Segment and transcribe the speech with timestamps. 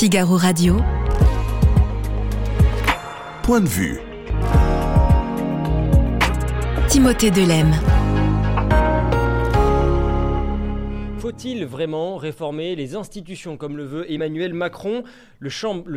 [0.00, 0.78] Figaro Radio.
[3.42, 4.00] Point de vue.
[6.88, 7.70] Timothée Delem.
[11.30, 15.04] Faut-il vraiment réformer les institutions comme le veut Emmanuel Macron
[15.38, 15.48] le,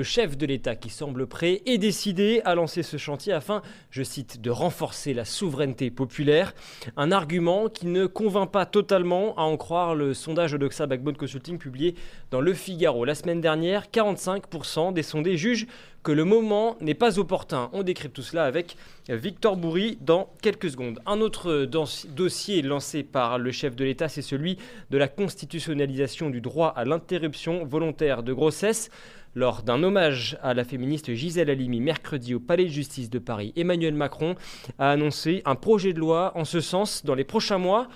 [0.04, 4.42] chef de l'État qui semble prêt et décidé à lancer ce chantier afin, je cite,
[4.42, 6.54] de renforcer la souveraineté populaire?
[6.98, 11.58] Un argument qui ne convainc pas totalement, à en croire le sondage Odoxa Backbone Consulting
[11.58, 11.96] publié
[12.30, 13.04] dans Le Figaro.
[13.04, 15.66] La semaine dernière, 45% des sondés jugent
[16.04, 17.70] que le moment n'est pas opportun.
[17.72, 18.76] On décrypte tout cela avec
[19.08, 21.00] Victor Bourri dans quelques secondes.
[21.06, 24.58] Un autre dossier lancé par le chef de l'État, c'est celui
[24.92, 28.90] de la constitutionnalisation du droit à l'interruption volontaire de grossesse.
[29.36, 33.52] Lors d'un hommage à la féministe Gisèle Halimi mercredi au Palais de justice de Paris,
[33.56, 34.36] Emmanuel Macron
[34.78, 37.88] a annoncé un projet de loi en ce sens dans les prochains mois.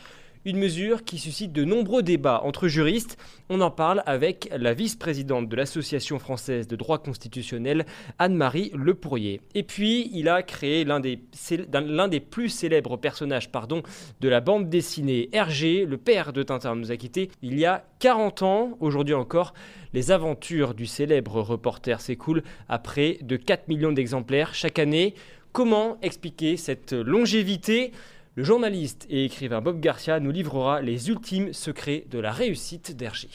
[0.48, 3.18] Une mesure qui suscite de nombreux débats entre juristes.
[3.50, 7.86] On en parle avec la vice-présidente de l'Association française de droit constitutionnel,
[8.18, 9.42] Anne-Marie Lepourrier.
[9.56, 11.20] Et puis, il a créé l'un des,
[12.22, 13.84] plus célèbres personnages pardon,
[14.22, 17.84] de la bande dessinée Hergé, le père de Tintin nous a quittés il y a
[18.00, 18.78] 40 ans.
[18.80, 19.54] Aujourd'hui encore,
[19.92, 25.14] les aventures du célèbre reporter s'écoulent à près de 4 millions d'exemplaires chaque année.
[25.52, 27.92] Comment expliquer cette longévité?
[28.38, 33.30] Le journaliste et écrivain Bob Garcia nous livrera les ultimes secrets de la réussite d'Hergé.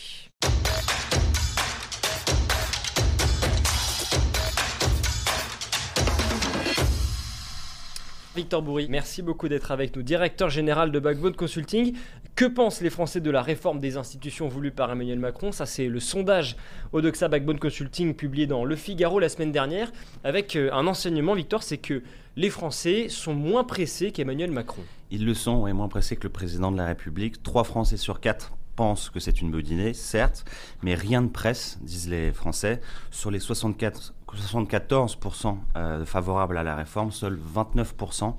[8.35, 11.95] Victor Bourri, merci beaucoup d'être avec nous, directeur général de Backbone Consulting.
[12.35, 15.53] Que pensent les Français de la réforme des institutions voulue par Emmanuel Macron?
[15.53, 16.57] Ça, c'est le sondage
[16.95, 19.93] Odoxa Backbone Consulting publié dans Le Figaro la semaine dernière,
[20.25, 22.03] avec euh, un enseignement, Victor, c'est que
[22.37, 24.83] les Français sont moins pressés qu'Emmanuel Macron.
[25.11, 27.43] Ils le sont, et moins pressés que le président de la République.
[27.43, 30.45] Trois Français sur quatre pensent que c'est une bonne certes,
[30.83, 32.81] mais rien ne presse, disent les Français.
[33.11, 38.35] Sur les 64, 74% euh, favorables à la réforme, seuls 29%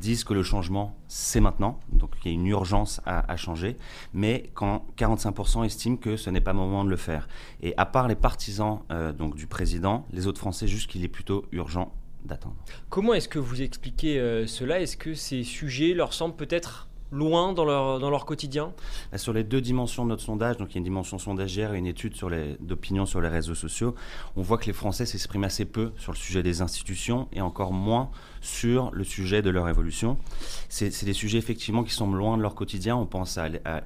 [0.00, 3.76] disent que le changement, c'est maintenant, donc il y a une urgence à, changer,
[4.12, 7.28] mais quand 45% estiment que ce n'est pas le moment de le faire.
[7.62, 11.08] Et à part les partisans euh, donc, du président, les autres Français jugent qu'il est
[11.08, 11.92] plutôt urgent
[12.24, 12.56] d'attendre.
[12.88, 14.80] Comment est-ce que vous expliquez euh, cela?
[14.80, 18.72] Est-ce que ces sujets leur semblent peut-être loin dans leur, dans leur quotidien
[19.12, 21.74] bah, Sur les deux dimensions de notre sondage, donc il y a une dimension sondagière
[21.74, 22.14] et une étude
[22.60, 23.94] d'opinion sur les réseaux sociaux,
[24.36, 27.72] on voit que les Français s'expriment assez peu sur le sujet des institutions et encore
[27.72, 28.10] moins
[28.40, 30.18] sur le sujet de leur évolution.
[30.68, 32.96] C'est, des sujets effectivement qui sont loin de leur quotidien.
[32.96, 33.38] On pense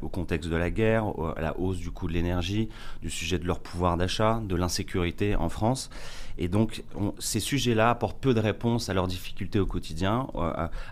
[0.03, 1.05] au contexte de la guerre,
[1.37, 2.69] à la hausse du coût de l'énergie,
[3.03, 5.91] du sujet de leur pouvoir d'achat, de l'insécurité en France.
[6.39, 6.85] Et donc,
[7.19, 10.29] ces sujets-là apportent peu de réponses à leurs difficultés au quotidien,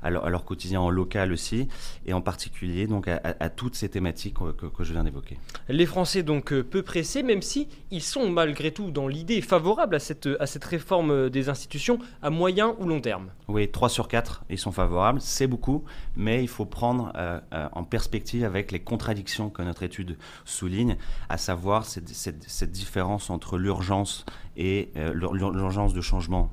[0.02, 1.68] à, leur, quotidien en local aussi,
[2.04, 5.38] et en particulier donc à, toutes ces thématiques que, je viens d'évoquer.
[5.68, 9.94] Les Français donc euh, peu pressés, même si ils sont malgré tout dans l'idée favorable
[9.94, 13.30] à cette, à cette réforme des institutions à moyen ou long terme.
[13.48, 15.84] Oui, 3 sur 4, ils sont favorables, c'est beaucoup,
[16.16, 20.96] mais il faut prendre euh, euh, en perspective avec les contradictions que notre étude souligne,
[21.28, 24.24] à savoir cette, cette différence entre l'urgence
[24.56, 26.50] et l'urgence de changement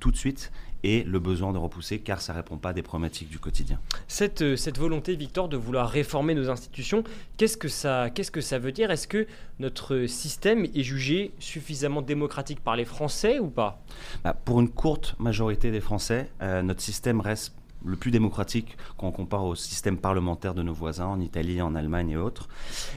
[0.00, 0.52] tout de suite
[0.84, 3.80] et le besoin de repousser car ça ne répond pas à des problématiques du quotidien.
[4.06, 7.02] Cette, euh, cette volonté, Victor, de vouloir réformer nos institutions,
[7.38, 8.90] qu'est-ce que ça, qu'est-ce que ça veut dire?
[8.90, 9.26] Est-ce que
[9.58, 13.82] notre système est jugé suffisamment démocratique par les Français ou pas?
[14.22, 19.08] Bah, Pour une courte majorité des Français, euh, notre système reste le plus démocratique quand
[19.08, 22.48] on compare au système parlementaire de nos voisins en Italie, en Allemagne et autres.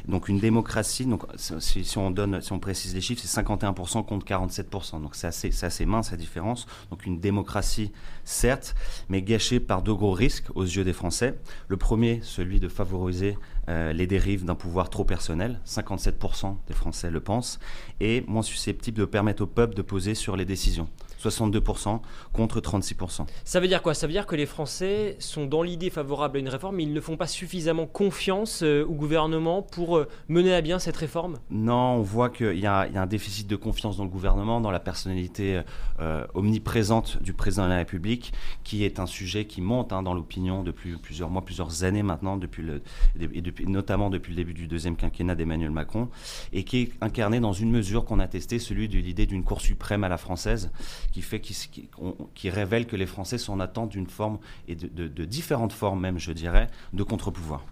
[0.08, 4.26] Donc une démocratie, donc si, on donne, si on précise les chiffres, c'est 51% contre
[4.26, 5.02] 47%.
[5.02, 6.68] Donc c'est assez, mince la différence.
[6.90, 7.92] Donc une démocratie,
[8.24, 8.76] certes,
[9.10, 11.38] mais gâchée par deux gros risques aux yeux des Français.
[11.68, 13.38] Le premier, celui de favoriser
[13.70, 15.60] euh, les dérives d'un pouvoir trop personnel.
[15.66, 17.60] 57% des Français le pensent.
[18.00, 20.88] Et moins susceptible de permettre au peuple de poser sur les décisions.
[21.22, 22.00] 62%
[22.34, 23.26] contre 36%.
[23.44, 23.94] Ça veut dire quoi?
[23.94, 26.94] Ça veut dire que les Français sont dans l'idée favorable à une réforme, mais ils
[26.94, 31.40] ne font pas suffisamment confiance euh, au gouvernement pour euh, mener à bien cette réforme?
[31.50, 34.80] Non, on voit qu'il y, a un déficit de confiance dans le gouvernement, dans la
[34.80, 35.62] personnalité
[36.00, 38.34] euh, omniprésente du président de la République,
[38.64, 42.38] qui est un sujet qui monte hein, dans l'opinion depuis plusieurs mois, plusieurs années maintenant,
[42.38, 42.82] depuis le,
[43.20, 46.10] et depuis, notamment depuis le début du deuxième quinquennat d'Emmanuel Macron,
[46.54, 49.62] et qui est incarné dans une mesure qu'on a testée, celui de l'idée d'une Cour
[49.62, 50.72] suprême à la française,
[51.12, 55.74] qui fait qui, révèle que les Français sont en attente d'une forme et de, différentes
[55.74, 57.64] formes même, je dirais, de contre-pouvoir.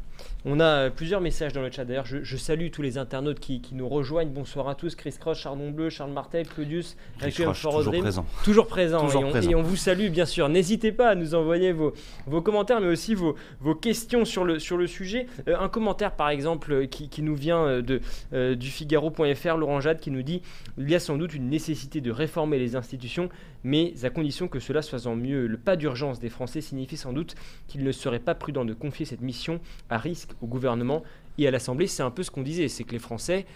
[0.47, 1.85] On a plusieurs messages dans le chat.
[1.85, 4.29] D'ailleurs, je, salue tous les internautes qui, nous rejoignent.
[4.29, 4.93] Bonsoir à tous.
[4.93, 7.55] Chris Cross, Chardon Bleu, Charles Martel, Claudius, toujours
[7.91, 8.25] présent.
[8.43, 9.09] Toujours présent.
[9.41, 10.47] et, on, vous salue, bien sûr.
[10.47, 11.93] N'hésitez pas à nous envoyer vos,
[12.27, 15.25] vos commentaires, mais aussi vos, vos questions sur le, sur le sujet.
[15.47, 17.99] Euh, un commentaire, par exemple, qui, qui nous vient de,
[18.33, 20.43] euh, du Figaro.fr, Laurent Jade, qui nous dit
[20.77, 23.29] Il y a sans doute une nécessité de réformer les institutions,
[23.65, 25.47] mais à condition que cela soit en mieux.
[25.47, 27.33] Le pas d'urgence des Français signifie sans doute
[27.67, 29.59] qu'il ne serait pas prudent de confier cette mission
[29.89, 31.01] à risque au gouvernement
[31.39, 31.87] et à l'Assemblée.
[31.87, 33.47] C'est un peu ce qu'on disait, c'est que les Français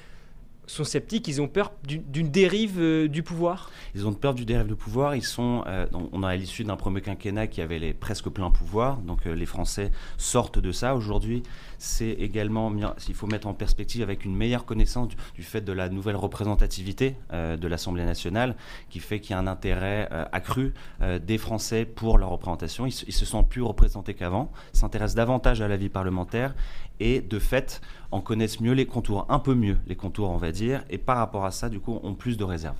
[0.69, 3.71] sont sceptiques, ils ont peur d'une dérive euh, du pouvoir?
[3.95, 5.15] Ils ont peur du dérive du pouvoir.
[5.15, 8.97] Ils sont, euh, on a à l'issue d'un premier quinquennat qui avait presque plein pouvoir,
[8.97, 10.95] donc euh, les Français sortent de ça.
[10.95, 11.43] Aujourd'hui,
[11.77, 12.71] c'est également,
[13.07, 17.15] il faut mettre en perspective avec une meilleure connaissance du, fait de la nouvelle représentativité
[17.31, 18.57] de l'Assemblée nationale,
[18.89, 20.73] qui fait qu'il y a un intérêt accru
[21.21, 22.85] des Français pour leur représentation.
[22.85, 26.53] Ils, ils se sentent plus représentés qu'avant, s'intéressent davantage à la vie parlementaire
[26.99, 30.51] et de fait en connaissent mieux les contours, un peu mieux les contours on va
[30.51, 32.77] dire, et par rapport à ça du coup ont plus de réserves.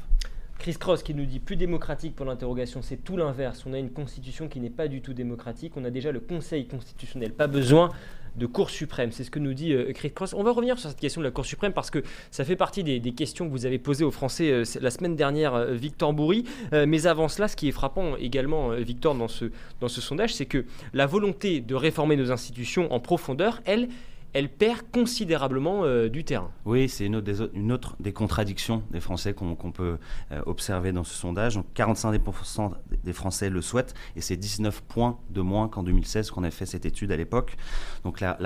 [0.60, 3.64] Chris Cross qui nous dit plus démocratique pour l'interrogation, c'est tout l'inverse.
[3.66, 5.72] On a une constitution qui n'est pas du tout démocratique.
[5.78, 7.32] On a déjà le Conseil constitutionnel.
[7.32, 7.92] Pas besoin
[8.36, 9.14] de Cour suprême.
[9.14, 10.34] C'est ce que nous dit euh, Chris Cross.
[10.34, 12.84] On va revenir sur cette question de la Cour suprême parce que ça fait partie
[12.84, 16.44] des, questions que vous avez posées aux Français euh, la semaine dernière, euh, Victor Bourri.
[16.74, 19.46] mais avant cela, ce qui est frappant également, Victor, dans ce,
[19.80, 23.88] dans ce sondage, c'est que la volonté de réformer nos institutions en profondeur, elle,
[24.34, 26.52] elle perd considérablement euh, du terrain.
[26.66, 29.98] Oui, c'est une, autre, des, contradictions des Français qu'on peut
[30.32, 31.56] euh, observer dans ce sondage.
[31.56, 32.72] Donc 45%
[33.04, 36.66] des Français le souhaitent et c'est 19 points de moins qu'en 2016 qu'on a fait
[36.66, 37.58] cette étude à l'époque.
[38.04, 38.38] Donc la,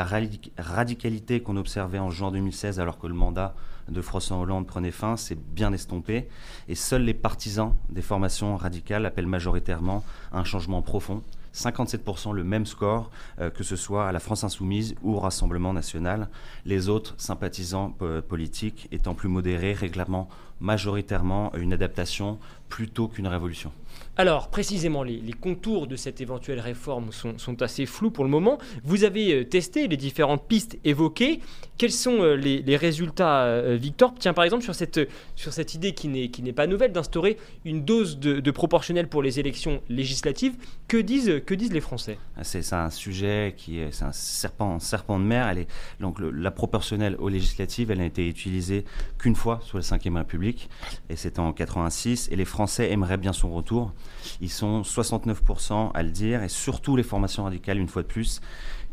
[0.57, 3.55] radicalité qu'on observait en juin 2016 alors que le mandat
[3.89, 6.29] de François Hollande prenait fin, c'est bien estompé.
[6.69, 11.21] Et seuls les partisans des formations radicales appellent majoritairement un changement profond
[11.53, 15.73] 57% le même score, euh, que ce soit à la France Insoumise ou au Rassemblement
[15.73, 16.29] National.
[16.65, 17.95] Les autres sympathisants
[18.27, 20.27] politiques étant plus modérés, réclamant
[20.59, 22.39] majoritairement une adaptation
[22.69, 23.71] plutôt qu'une révolution.
[24.15, 28.59] Alors, précisément, les, contours de cette éventuelle réforme sont, assez flous pour le moment.
[28.83, 31.39] Vous avez euh, testé les différentes pistes évoquées.
[31.79, 34.13] Quels sont euh, les, résultats, euh, Victor?
[34.19, 34.99] Tiens, par exemple, sur cette,
[35.35, 39.81] sur cette idée qui n'est pas nouvelle d'instaurer une dose de, proportionnel pour les élections
[39.89, 40.53] législatives.
[40.87, 42.19] Que disent, que disent les Français?
[42.37, 45.47] Ah, C'est un sujet qui est, un serpent, serpent de mer.
[45.47, 45.67] Elle est,
[45.99, 48.85] donc, la proportionnelle aux législatives, elle n'a été utilisée
[49.17, 50.69] qu'une fois sous la Ve République,
[51.09, 52.29] et c'était en 86.
[52.31, 53.91] Et les Français aimeraient bien son retour.
[54.41, 58.41] Ils sont 69% à le dire, et surtout les formations radicales, une fois de plus,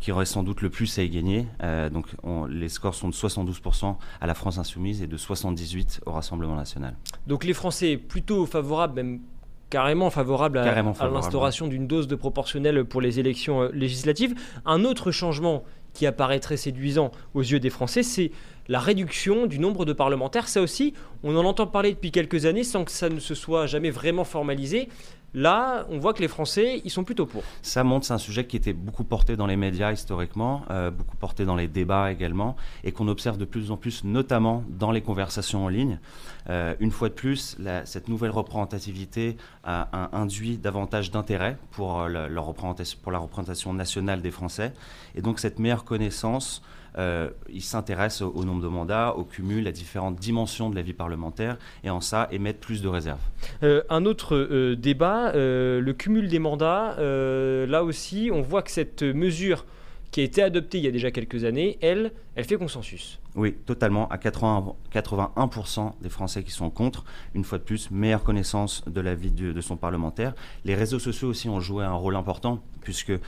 [0.00, 1.46] qui auraient sans doute le plus à y gagner.
[1.62, 2.06] Euh, donc
[2.48, 6.96] les scores sont de 72% à la France insoumise et de 78% au Rassemblement national.
[7.26, 9.20] Donc les Français plutôt favorables, même
[9.68, 14.34] carrément favorables à, à l'instauration d'une dose de proportionnel pour les élections euh, législatives.
[14.66, 15.62] Un autre changement
[15.92, 18.30] qui apparaît très séduisant aux yeux des Français, c'est
[18.68, 20.48] la réduction du nombre de parlementaires.
[20.48, 23.66] Ça aussi, on en entend parler depuis quelques années sans que ça ne se soit
[23.66, 24.88] jamais vraiment formalisé.
[25.32, 27.42] Là, on voit que les Français, ils sont plutôt pour.
[27.62, 31.16] Ça montre, c'est un sujet qui était beaucoup porté dans les médias historiquement, euh, beaucoup
[31.16, 35.02] porté dans les débats également, et qu'on observe de plus en plus, notamment dans les
[35.02, 36.00] conversations en ligne.
[36.48, 43.18] Euh, une fois de plus, cette nouvelle représentativité a, induit davantage d'intérêt euh, pour la
[43.18, 44.72] représentation nationale des Français,
[45.14, 46.62] et donc cette meilleure connaissance
[46.98, 50.92] euh, il s'intéresse au, nombre de mandats, au cumul, à différentes dimensions de la vie
[50.92, 53.20] parlementaire, et en ça émettent plus de réserves.
[53.62, 59.02] Euh, un autre euh, débat, le cumul des mandats, là aussi, on voit que cette
[59.02, 59.64] mesure
[60.10, 63.20] qui a été adoptée il y a déjà quelques années, elle, elle fait consensus.
[63.36, 64.08] Oui, totalement.
[64.08, 69.00] À 80, 81% des Français qui sont contre, une fois de plus, meilleure connaissance de
[69.00, 70.34] la vie de, son parlementaire.
[70.64, 73.18] Les réseaux sociaux aussi ont joué un rôle important, puisque euh,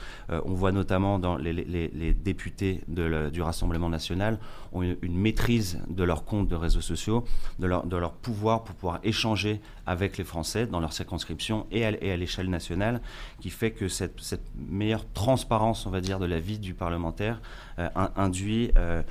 [0.45, 4.39] on voit notamment dans les, députés du Rassemblement national
[4.73, 7.23] ont une, maîtrise de leur compte de réseaux sociaux,
[7.59, 12.49] de leur, pouvoir pour pouvoir échanger avec les Français dans leur circonscription et à, l'échelle
[12.49, 13.01] nationale,
[13.39, 14.19] qui fait que cette,
[14.57, 17.41] meilleure transparence, on va dire, de la vie du parlementaire
[17.77, 19.01] induit euh,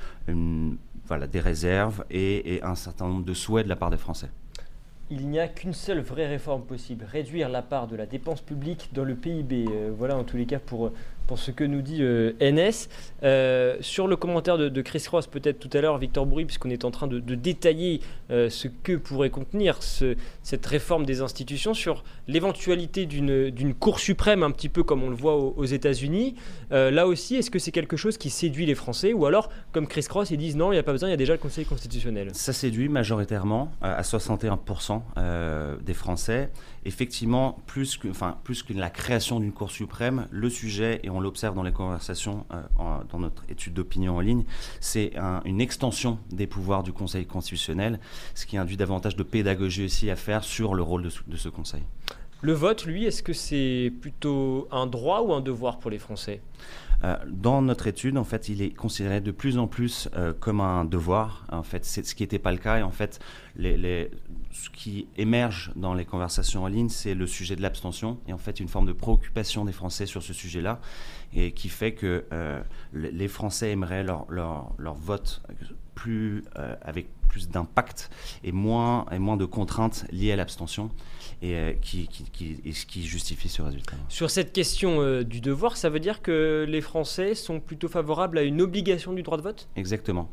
[1.05, 4.29] voilà, des réserves et, un certain nombre de souhaits de la part des Français.
[5.09, 8.89] Il n'y a qu'une seule vraie réforme possible, réduire la part de la dépense publique
[8.93, 9.65] dans le PIB.
[9.69, 10.91] Euh, voilà en tous les cas pour,
[11.27, 12.89] pour ce que nous dit euh, NS.
[13.23, 16.85] Euh, sur le commentaire de, Chris Ross, peut-être tout à l'heure, Victor Bourri, puisqu'on est
[16.85, 18.01] en train de, détailler
[18.31, 24.51] euh, ce que pourrait contenir cette réforme des institutions, sur l'éventualité d'une Cour suprême, un
[24.51, 26.35] petit peu comme on le voit aux, États-Unis.
[26.69, 30.05] là aussi, est-ce que c'est quelque chose qui séduit les Français Ou alors, comme Chris
[30.07, 31.65] Cross, ils disent non, il n'y a pas besoin, il y a déjà le Conseil
[31.65, 32.29] constitutionnel?
[32.33, 35.01] Ça séduit majoritairement à 61%
[35.83, 36.49] des Français.
[36.85, 38.09] Effectivement, plus que,
[38.73, 42.45] la création d'une Cour suprême, le sujet, et on l'observe dans les conversations,
[43.09, 44.43] dans notre étude d'opinion en ligne,
[44.79, 45.13] c'est
[45.45, 47.99] une extension des pouvoirs du Conseil constitutionnel,
[48.35, 51.83] ce qui induit davantage de pédagogie aussi à faire sur le rôle de ce Conseil.
[52.41, 56.41] Le vote, lui, est-ce que c'est plutôt un droit ou un devoir pour les Français?
[57.03, 60.61] Euh, dans notre étude, en fait, il est considéré de plus en plus euh, comme
[60.61, 61.45] un devoir.
[61.51, 62.79] En fait, c'est ce qui n'était pas le cas.
[62.79, 63.19] Et en fait,
[63.57, 68.37] ce qui émerge dans les conversations en ligne, c'est le sujet de l'abstention et en
[68.37, 70.79] fait une forme de préoccupation des Français sur ce sujet-là
[71.33, 72.61] et qui fait que euh,
[72.93, 75.41] les Français aimeraient leur, leur, leur vote
[75.95, 76.43] plus
[76.81, 78.11] avec plus d'impact
[78.43, 80.91] et moins, et moins de contraintes liées à l'abstention
[81.43, 83.97] et, euh, qui, qui, qui, qui, justifie ce résultat.
[84.07, 88.37] Sur cette question euh, du devoir, ça veut dire que les Français sont plutôt favorables
[88.37, 89.67] à une obligation du droit de vote?
[89.75, 90.31] Exactement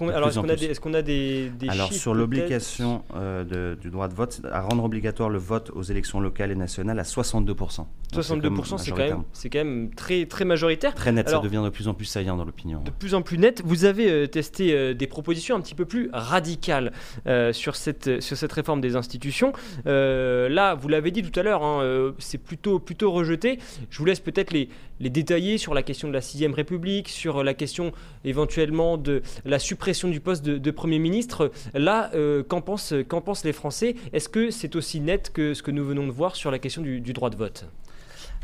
[0.00, 4.60] alors, est-ce qu'on a, des, des, Alors, sur l'obligation euh, du droit de vote, à
[4.60, 7.86] rendre obligatoire le vote aux élections locales et nationales à 62%.
[8.14, 10.94] 62%, c'est quand, même, quand même très, très majoritaire.
[10.94, 12.82] Très net, ça devient de plus en plus saillant dans l'opinion.
[12.82, 13.62] De plus en plus net.
[13.64, 16.92] Vous avez euh, testé euh, des propositions un petit peu plus radicales
[17.52, 19.52] sur, cette, sur cette réforme des institutions.
[19.84, 23.58] là, vous l'avez dit tout à l'heure, hein, c'est plutôt, plutôt rejeté.
[23.90, 24.68] Je vous laisse peut-être les,
[25.00, 27.92] les détailler sur la question de la 6ème République, sur la question
[28.24, 31.50] éventuellement de la suppression du poste de, Premier ministre.
[31.74, 32.92] Là, euh, qu'en pensent,
[33.24, 33.96] pensent, les Français?
[34.12, 36.82] Est-ce que c'est aussi net que ce que nous venons de voir sur la question
[36.82, 37.66] du, droit de vote?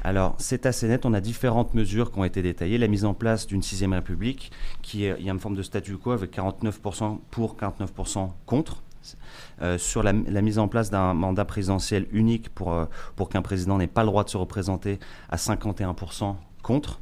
[0.03, 1.05] Alors, c'est assez net.
[1.05, 2.79] On a différentes mesures qui ont été détaillées.
[2.79, 6.35] La mise en place d'une sixième république, qui est, une forme de statu quo avec
[6.37, 8.83] 49% pour, 49% contre.
[9.61, 13.79] Euh, sur la, mise en place d'un mandat présidentiel unique pour, euh, pour qu'un président
[13.79, 14.99] n'ait pas le droit de se représenter
[15.31, 17.01] à 51% contre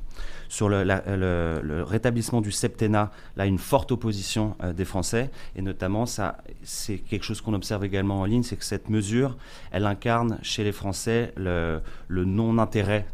[0.48, 5.30] sur le, rétablissement du septennat, là, une forte opposition euh, des Français.
[5.56, 9.36] Et notamment, c'est quelque chose qu'on observe également en ligne, c'est que cette mesure,
[9.70, 13.06] elle incarne chez les Français le, non-intérêt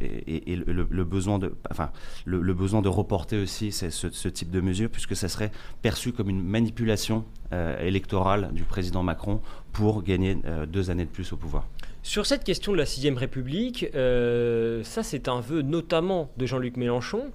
[0.00, 1.90] et, le, besoin de, enfin,
[2.24, 6.42] le, besoin de reporter aussi ce, type de mesure, puisque ça serait perçu comme une
[6.42, 9.40] manipulation euh, électorale du président Macron
[9.72, 11.66] pour gagner euh, deux années de plus au pouvoir.
[12.06, 16.76] Sur cette question de la sixième République, euh, ça c'est un vœu notamment de Jean-Luc
[16.76, 17.32] Mélenchon.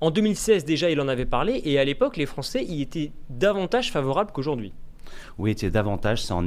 [0.00, 3.92] En 2016 déjà il en avait parlé et à l'époque les Français y étaient davantage
[3.92, 4.72] favorables qu'aujourd'hui.
[5.38, 6.44] Oui, c'est davantage, c'est en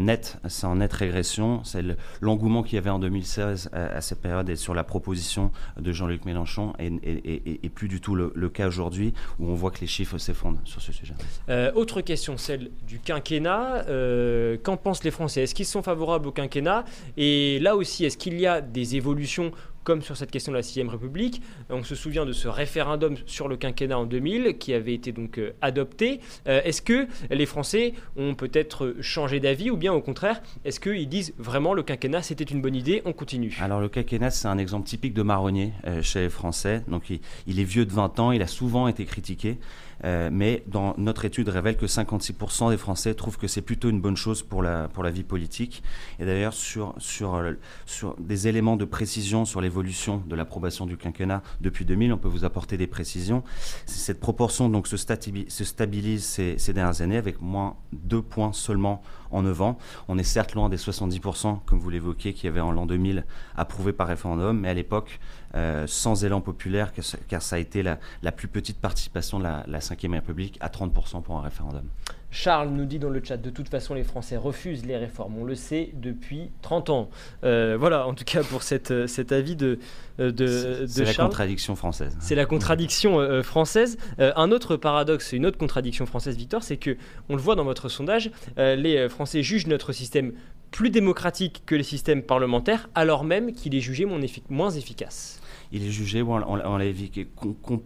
[0.48, 1.64] c'est en nette régression.
[1.64, 1.84] C'est
[2.22, 6.26] l'engouement qu'il y avait en 2016 à, cette période et sur la proposition de Jean-Luc
[6.26, 10.60] Mélenchon et, plus du tout le, cas aujourd'hui où on voit que les chiffres s'effondrent
[10.66, 11.14] sur ce sujet.
[11.50, 13.86] Euh, autre question, celle du quinquennat.
[13.88, 15.44] Euh, qu'en pensent les Français?
[15.44, 16.86] Est-ce qu'ils sont favorables au quinquennat?
[17.18, 19.52] Et là aussi, est-ce qu'il y a des évolutions
[19.90, 21.42] comme sur cette question de la 6 République.
[21.72, 25.40] On se souvient de ce référendum sur le quinquennat en 2000 qui avait été donc
[25.40, 26.20] euh, adopté.
[26.48, 31.10] Euh, est-ce que les Français ont peut-être changé d'avis ou bien au contraire, est-ce qu'ils
[31.10, 33.58] disent vraiment le quinquennat c'était une bonne idée, on continue?
[33.60, 36.84] Alors le quinquennat c'est un exemple typique de marronnier euh, chez les Français.
[36.88, 39.58] Donc il, est vieux de 20 ans, il a souvent été critiqué.
[40.06, 44.02] Euh, mais dans notre étude révèle que 56% des Français trouvent que c'est plutôt une
[44.02, 45.84] bonne chose pour la, pour la vie politique.
[46.20, 47.54] Et d'ailleurs, sur, sur, euh,
[47.86, 52.28] sur des éléments de précision sur l'évolution de l'approbation du quinquennat depuis 2000, on peut
[52.28, 53.44] vous apporter des précisions.
[53.86, 58.54] Cette proportion donc, se, stabilise, se stabilise ces, ces dernières années avec moins 2 points
[58.54, 59.02] seulement
[59.32, 59.78] en 9 ans.
[60.08, 63.94] On est certes loin des 70%, comme vous l'évoquiez, qui avaient en l'an 2000 approuvé
[63.94, 65.20] par référendum, mais à l'époque,
[65.56, 66.92] euh, sans élan populaire,
[67.28, 67.98] car ça a été la,
[68.32, 71.84] plus petite participation de la, la 5e République à 30% pour un référendum.
[72.32, 75.38] Charles nous dit dans le chat, de toute façon, les Français refusent les réformes.
[75.38, 77.10] On le sait depuis 30 ans.
[77.44, 79.80] Euh, voilà, en tout cas pour cette, euh, cet avis de,
[80.20, 82.16] euh, de, de C'est la contradiction française.
[82.20, 83.98] C'est la contradiction française.
[84.20, 86.98] un autre paradoxe, une autre contradiction française, Victor, c'est que,
[87.30, 90.34] on le voit dans votre sondage, les Français jugent notre système
[90.72, 94.06] plus démocratique que les systèmes parlementaires, alors même qu'il est jugé
[94.50, 95.39] moins efficace
[95.72, 96.42] il est jugé, on,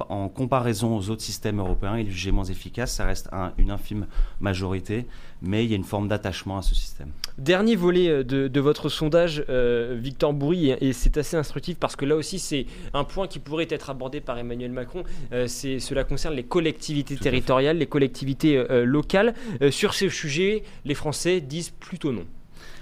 [0.10, 2.94] en comparaison aux autres systèmes européens, il est jugé moins efficace.
[2.94, 4.08] Ça reste une infime
[4.40, 5.06] majorité,
[5.42, 7.10] mais il y a une forme d'attachement à ce système.
[7.38, 12.06] Dernier volet euh, de, votre sondage, euh, Victor Bourri, et c'est assez instructif parce que
[12.06, 15.04] là aussi c'est un point qui pourrait être abordé par Emmanuel Macron.
[15.34, 19.34] Euh, cela concerne les collectivités territoriales, les collectivités locales.
[19.72, 22.25] sur ce sujet, les Français disent plutôt non.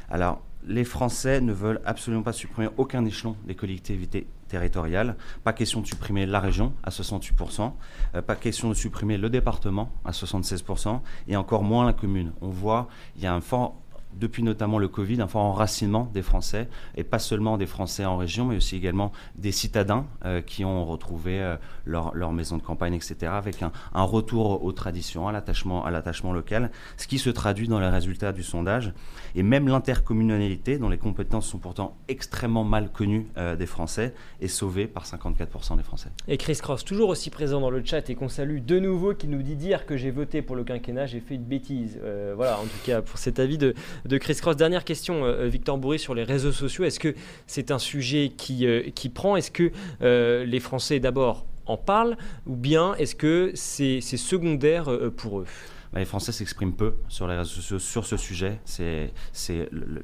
[0.10, 5.15] Alors, les Français ne veulent absolument pas supprimer aucun échelon des collectivités territoriales.
[5.43, 7.74] Pas question de supprimer la région à 68%,
[8.15, 12.34] euh, pas question de supprimer le département à 76%, et encore moins la commune.
[12.41, 13.75] On voit, il y a un fort
[14.20, 18.18] depuis notamment le Covid, un fort enracinement des Français, et pas seulement des Français en
[18.18, 22.94] région, mais aussi également des citadins euh, qui ont retrouvé euh, leur, maison de campagne,
[22.94, 23.72] etc., avec un,
[24.03, 28.32] retour aux traditions, à l'attachement, à l'attachement local, ce qui se traduit dans les résultats
[28.32, 28.94] du sondage.
[29.36, 34.48] Et même l'intercommunalité, dont les compétences sont pourtant extrêmement mal connues euh, des Français, est
[34.48, 36.10] sauvée par 54% des Français.
[36.27, 39.27] Et Chris Cross, toujours aussi présent dans le chat et qu'on salue de nouveau, qui
[39.27, 42.00] nous dit dire que j'ai voté pour le quinquennat, j'ai fait une bêtise.
[42.36, 43.74] voilà, en tout cas, pour cet avis de,
[44.05, 44.55] de Chris Cross.
[44.55, 46.84] Dernière question, euh, Victor Bourri, sur les réseaux sociaux.
[46.84, 47.15] Est-ce que
[47.48, 49.36] c'est un sujet qui, euh, qui prend?
[49.36, 52.17] Est-ce que euh, les Français d'abord en parlent?
[52.48, 55.46] Ou bien est-ce que c'est secondaire pour eux?
[55.93, 58.60] Bah, les Français s'expriment peu sur les réseaux sociaux sur ce sujet.
[58.65, 59.12] C'est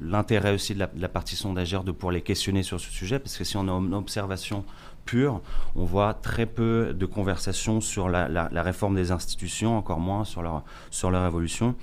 [0.00, 3.44] l'intérêt aussi de la, partie sondagère de pouvoir les questionner sur ce sujet, parce que
[3.44, 4.64] si on a une observation
[5.06, 5.40] pure,
[5.74, 10.42] on voit très peu de conversations sur la, la réforme des institutions, encore moins sur
[10.42, 11.74] leur, sur leur évolution.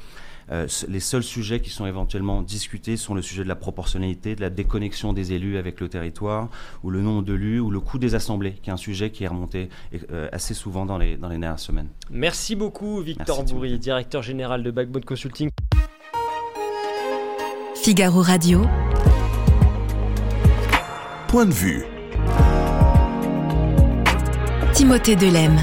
[0.51, 4.41] Euh, les seuls sujets qui sont éventuellement discutés sont le sujet de la proportionnalité, de
[4.41, 6.49] la déconnexion des élus avec le territoire,
[6.83, 9.27] ou le nombre d'élus, ou le coût des assemblées, qui est un sujet qui est
[9.27, 9.69] remonté
[10.11, 11.89] euh, assez souvent dans les, dans les dernières semaines.
[12.09, 15.49] Merci beaucoup Victor Bourri, directeur général de Backbone Consulting.
[17.75, 18.63] Figaro Radio.
[21.27, 21.83] Point de vue.
[24.73, 25.57] Timothée Delem.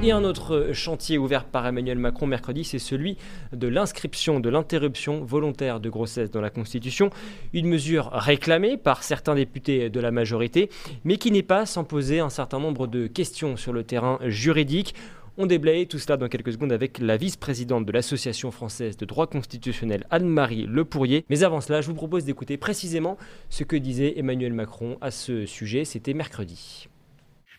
[0.00, 3.16] Et un autre chantier ouvert par Emmanuel Macron mercredi, c'est celui
[3.52, 7.10] de l'inscription de l'interruption volontaire de grossesse dans la Constitution,
[7.52, 10.70] une mesure réclamée par certains députés de la majorité,
[11.02, 14.94] mais qui n'est pas sans poser un certain nombre de questions sur le terrain juridique.
[15.36, 19.26] On déblaye tout cela dans quelques secondes avec la vice-présidente de l'Association française de droit
[19.26, 21.24] constitutionnel, Anne-Marie Lepourrier.
[21.28, 25.44] Mais avant cela, je vous propose d'écouter précisément ce que disait Emmanuel Macron à ce
[25.44, 25.84] sujet.
[25.84, 26.88] C'était mercredi.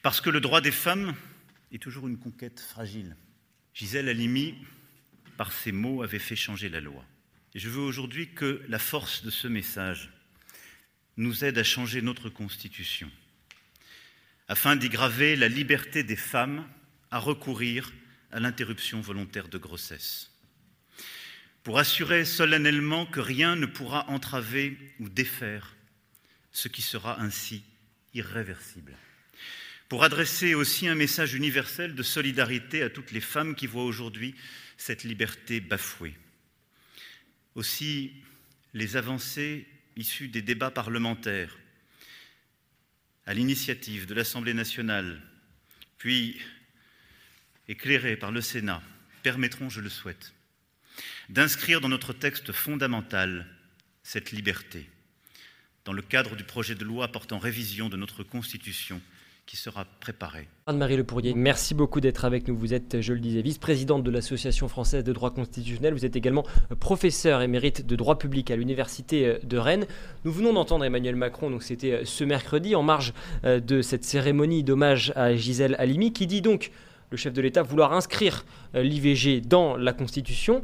[0.03, 1.13] Parce que le droit des femmes
[1.71, 3.15] est toujours une conquête fragile.
[3.73, 4.55] Gisèle Halimi,
[5.37, 7.05] par ses mots, avait fait changer la loi.
[7.53, 10.11] Et je veux aujourd'hui que la force de ce message
[11.17, 13.11] nous aide à changer notre Constitution,
[14.47, 16.67] afin d'y graver la liberté des femmes
[17.11, 17.91] à recourir
[18.31, 20.31] à l'interruption volontaire de grossesse,
[21.63, 25.75] pour assurer solennellement que rien ne pourra entraver ou défaire
[26.51, 27.63] ce qui sera ainsi
[28.13, 28.95] irréversible
[29.89, 34.35] pour adresser aussi un message universel de solidarité à toutes les femmes qui voient aujourd'hui
[34.77, 36.15] cette liberté bafouée.
[37.55, 38.13] Aussi,
[38.75, 41.57] les avancées issues des débats parlementaires,
[43.25, 45.21] à l'initiative de l'Assemblée nationale,
[45.97, 46.39] puis
[47.67, 48.83] éclairées par le Sénat,
[49.23, 50.33] permettront, je le souhaite,
[51.29, 53.47] d'inscrire dans notre texte fondamental
[54.03, 54.87] cette liberté,
[55.83, 59.01] dans le cadre du projet de loi portant révision de notre Constitution
[59.49, 60.47] qui sera préparé.
[60.67, 62.55] Anne-Marie Le Pourrier, merci beaucoup d'être avec nous.
[62.55, 65.95] Vous êtes, je le disais, vice-présidente de l'Association française de droit constitutionnel.
[65.95, 66.45] Vous êtes également
[66.79, 69.87] professeur émérite de droit public à l'Université euh, de Rennes.
[70.23, 73.11] Nous venons d'entendre Emmanuel Macron, donc c'était euh, ce mercredi, en marge
[73.43, 76.69] euh, de cette cérémonie d'hommage à Gisèle Halimi, qui dit donc,
[77.09, 80.61] le chef de l'État, vouloir inscrire l'IVG dans la Constitution.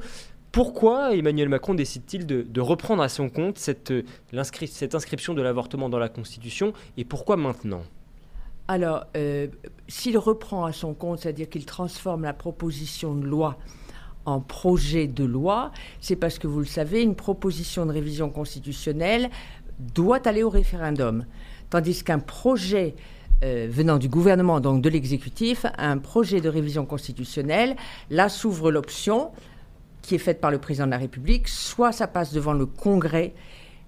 [0.52, 3.95] Pourquoi Emmanuel Macron décide-t-il de, reprendre à son compte cette
[4.93, 7.82] inscription de l'avortement dans la Constitution et pourquoi maintenant?
[8.67, 9.47] Alors, euh,
[9.88, 13.58] s'il reprend à son compte, c'est-à-dire qu'il transforme la proposition de loi
[14.25, 19.30] en projet de loi, c'est parce que vous le savez, une proposition de révision constitutionnelle
[19.93, 21.25] doit aller au référendum.
[21.69, 22.95] Tandis qu'un projet
[23.43, 27.75] euh, venant du gouvernement, donc de l'exécutif, un projet de révision constitutionnelle,
[28.10, 29.32] là s'ouvre l'option
[30.01, 33.34] qui est faite par le président de la République, soit ça passe devant le Congrès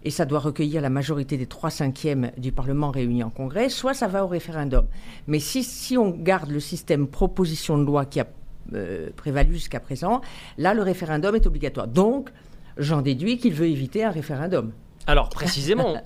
[0.04, 3.94] et ça doit recueillir la majorité des trois cinquièmes du Parlement réunis en Congrès, soit
[3.94, 4.86] ça va au référendum.
[5.28, 8.28] Mais si, si on garde le système proposition de loi qui a
[8.74, 10.22] euh, prévalu jusqu'à présent,
[10.58, 11.88] là, le référendum est obligatoire.
[11.88, 12.30] Donc,
[12.78, 14.72] j'en déduis qu'il veut éviter un référendum.
[15.10, 16.02] Alors précisément,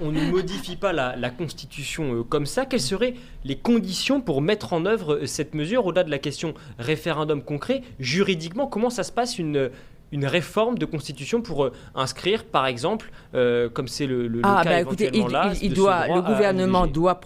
[0.00, 2.66] on, ne modifie pas la, Constitution euh, comme ça.
[2.66, 6.54] Quelles seraient les conditions pour mettre en œuvre euh, cette mesure Au-delà de la question
[6.80, 9.70] référendum concret, juridiquement, comment ça se passe une,
[10.12, 14.70] une réforme de constitution pour euh, inscrire, par exemple, euh, comme c'est le, ah, cas
[14.70, 17.20] bah, écoutez, il, doit, le gouvernement doit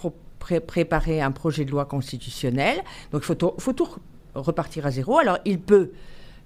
[0.66, 2.82] préparer un projet de loi constitutionnel.
[3.12, 3.88] Donc il faut, faut tout
[4.34, 5.18] repartir à zéro.
[5.18, 5.92] Alors il peut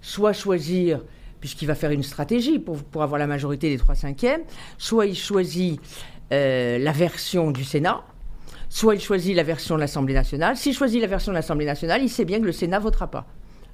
[0.01, 1.01] soit choisir
[1.40, 4.42] puisqu'il va faire une stratégie pour, pour avoir la majorité des trois cinquièmes,
[4.77, 5.81] soit il choisit
[6.33, 8.03] euh, la version du Sénat,
[8.68, 10.57] soit il choisit la version de l'Assemblée nationale.
[10.57, 13.27] S'il choisit la version de l'Assemblée nationale, il sait bien que le Sénat votera pas.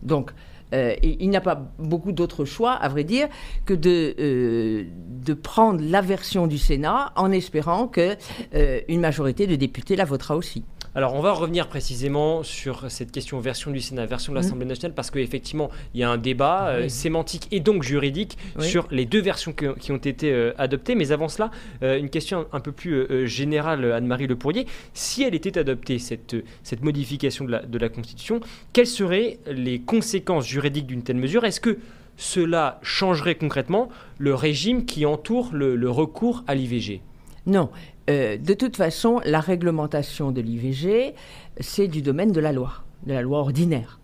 [0.02, 0.32] Donc,
[0.72, 3.28] euh, il n'a pas beaucoup d'autres choix, à vrai dire,
[3.64, 8.16] que de, euh, prendre la version du Sénat en espérant qu'une
[8.54, 10.64] euh, majorité de députés la votera aussi.
[10.96, 14.94] Alors, on va revenir précisément sur cette question version du Sénat, version de l'Assemblée nationale,
[14.94, 18.64] parce qu'effectivement, il y a un débat euh, sémantique et donc juridique Oui.
[18.68, 20.94] sur les deux versions que- qui ont été euh, adoptées.
[20.94, 21.50] Mais avant cela,
[21.82, 24.66] euh, une question un peu plus générale, Anne-Marie Le Pourrier.
[24.92, 28.38] Si elle était adoptée, cette, cette modification de la, de la Constitution,
[28.72, 31.44] quelles seraient les conséquences juridiques d'une telle mesure?
[31.44, 31.78] Est-ce que
[32.16, 37.00] cela changerait concrètement le régime qui entoure le, le recours à l'IVG
[37.46, 37.68] Non.
[38.10, 41.14] Euh, de toute façon, la réglementation de l'IVG,
[41.60, 42.72] c'est du domaine de la loi,
[43.06, 43.98] de la loi ordinaire.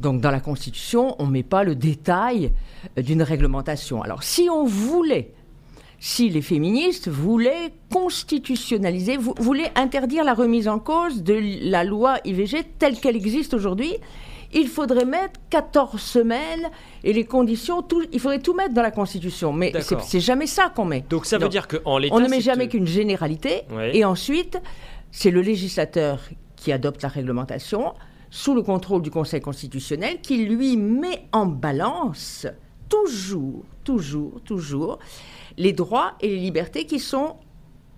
[0.00, 2.52] Donc dans la Constitution, on ne met pas le détail
[2.98, 4.00] euh, d'une réglementation.
[4.02, 5.32] Alors, si on voulait,
[5.98, 12.18] si les féministes voulaient constitutionnaliser, vou- voulaient interdire la remise en cause de la loi
[12.24, 13.94] IVG telle qu'elle existe aujourd'hui,
[14.52, 16.70] il faudrait mettre 14 semaines
[17.04, 19.52] et les conditions, tout, il faudrait tout mettre dans la Constitution.
[19.52, 21.04] Mais c'est jamais ça qu'on met.
[21.08, 22.14] Donc ça veut dire qu'en l'état...
[22.14, 23.62] On ne met jamais qu'une généralité.
[23.70, 23.96] Ouais.
[23.96, 24.60] Et ensuite,
[25.10, 26.20] c'est le législateur
[26.56, 27.94] qui adopte la réglementation
[28.30, 32.46] sous le contrôle du Conseil constitutionnel qui lui met en balance
[32.88, 34.98] toujours, toujours, toujours
[35.58, 37.36] les droits et les libertés qui sont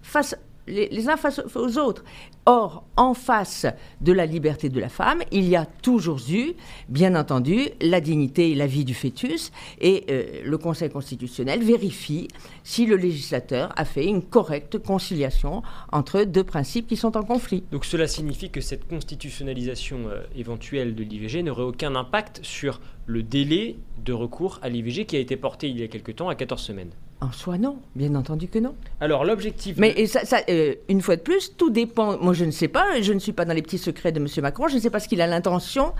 [0.02, 0.36] face,
[0.66, 2.04] les, les uns face aux autres.
[2.46, 3.66] Or, en face
[4.02, 6.52] de la liberté de la femme, il y a toujours eu,
[6.90, 9.50] bien entendu, la dignité et la vie du fœtus.
[9.80, 12.28] Et euh, le Conseil constitutionnel vérifie
[12.62, 17.64] si le législateur a fait une correcte conciliation entre deux principes qui sont en conflit.
[17.72, 23.22] Donc cela signifie que cette constitutionnalisation euh, éventuelle de l'IVG n'aurait aucun impact sur le
[23.22, 26.34] délai de recours à l'IVG qui a été porté il y a quelque temps à
[26.34, 26.90] 14 semaines.
[27.24, 27.76] En soi, non.
[27.94, 28.74] Bien entendu que non.
[29.00, 29.76] Alors l'objectif...
[29.78, 32.18] Mais de- et ça, ça, euh, une fois de plus, tout dépend.
[32.18, 33.00] Moi, je ne sais pas.
[33.00, 34.26] Je ne suis pas dans les petits secrets de M.
[34.42, 34.68] Macron.
[34.68, 35.92] Je ne sais pas ce qu'il a l'intention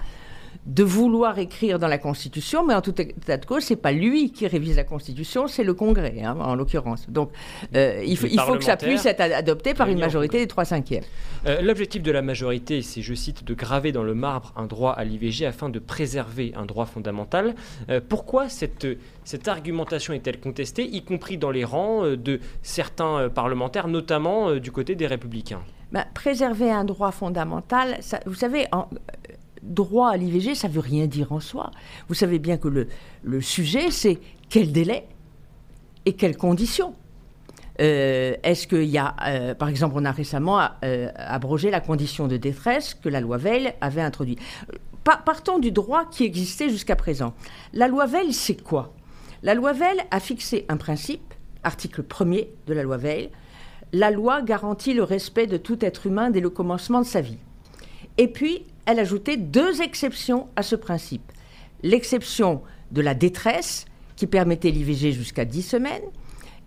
[0.67, 4.33] de vouloir écrire dans la Constitution, mais en tout état de cause, c'est pas lui
[4.33, 7.05] qui révise la Constitution, c'est le Congrès, hein, en l'occurrence.
[7.11, 7.31] Donc,
[7.75, 10.39] euh, il, faut, Les il faut que ça puisse être ad- adopté par une majorité
[10.39, 11.05] des trois cinquièmes.
[11.47, 14.93] Euh, L'objectif de la majorité, c'est, je cite, de graver dans le marbre un droit
[14.93, 17.55] à l'IVG afin de préserver un droit fondamental.
[17.91, 18.87] Euh, pourquoi cette,
[19.25, 24.73] cette argumentation est-elle contestée, y compris dans les rangs euh, de certains parlementaires, notamment du
[24.73, 25.61] côté des républicains?
[25.93, 28.89] Ben, préserver un droit fondamental, ça- vous savez, en,
[29.65, 31.71] droit à l'IVG, ça veut rien dire en soi.
[32.09, 35.07] Vous savez bien que le, sujet, c'est quel délai
[36.07, 36.95] et quelles conditions.
[37.81, 42.29] Euh, Est-ce qu'il y a, euh, par exemple, on a récemment euh, abrogé la condition
[42.29, 44.39] de détresse que la loi Veil avait introduite.
[45.03, 47.35] Pa- partons du droit qui existait jusqu'à présent.
[47.73, 48.95] La loi Veil, c'est quoi?
[49.43, 53.31] La loi Veil a fixé un principe, article 1er de la loi Veil,
[53.93, 57.39] la loi garantit le respect de tout être humain dès le commencement de sa vie.
[58.19, 61.33] Et puis, elle ajoutait deux exceptions à ce principe.
[61.83, 66.03] L'exception de la détresse, qui permettait l'IVG jusqu'à 10 semaines,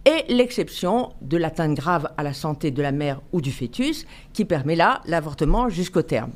[0.06, 4.46] et l'exception de l'atteinte grave à la santé de la mère ou du fœtus, qui
[4.46, 6.32] permet là l'avortement jusqu'au terme.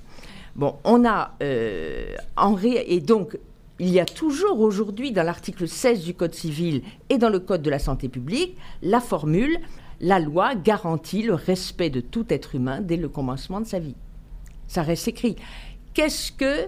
[0.55, 3.37] Bon, on a euh, en ré- et donc
[3.79, 7.61] il y a toujours aujourd'hui dans l'article 16 du Code civil et dans le Code
[7.61, 9.57] de la santé publique la formule
[10.01, 13.95] la loi garantit le respect de tout être humain dès le commencement de sa vie.
[14.67, 15.35] Ça reste écrit.
[15.93, 16.67] Qu'est-ce que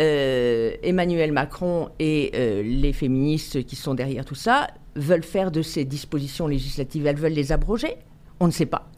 [0.00, 5.62] euh, Emmanuel Macron et euh, les féministes qui sont derrière tout ça veulent faire de
[5.62, 7.06] ces dispositions législatives?
[7.06, 7.96] Elles veulent les abroger?
[8.40, 8.88] On ne sait pas.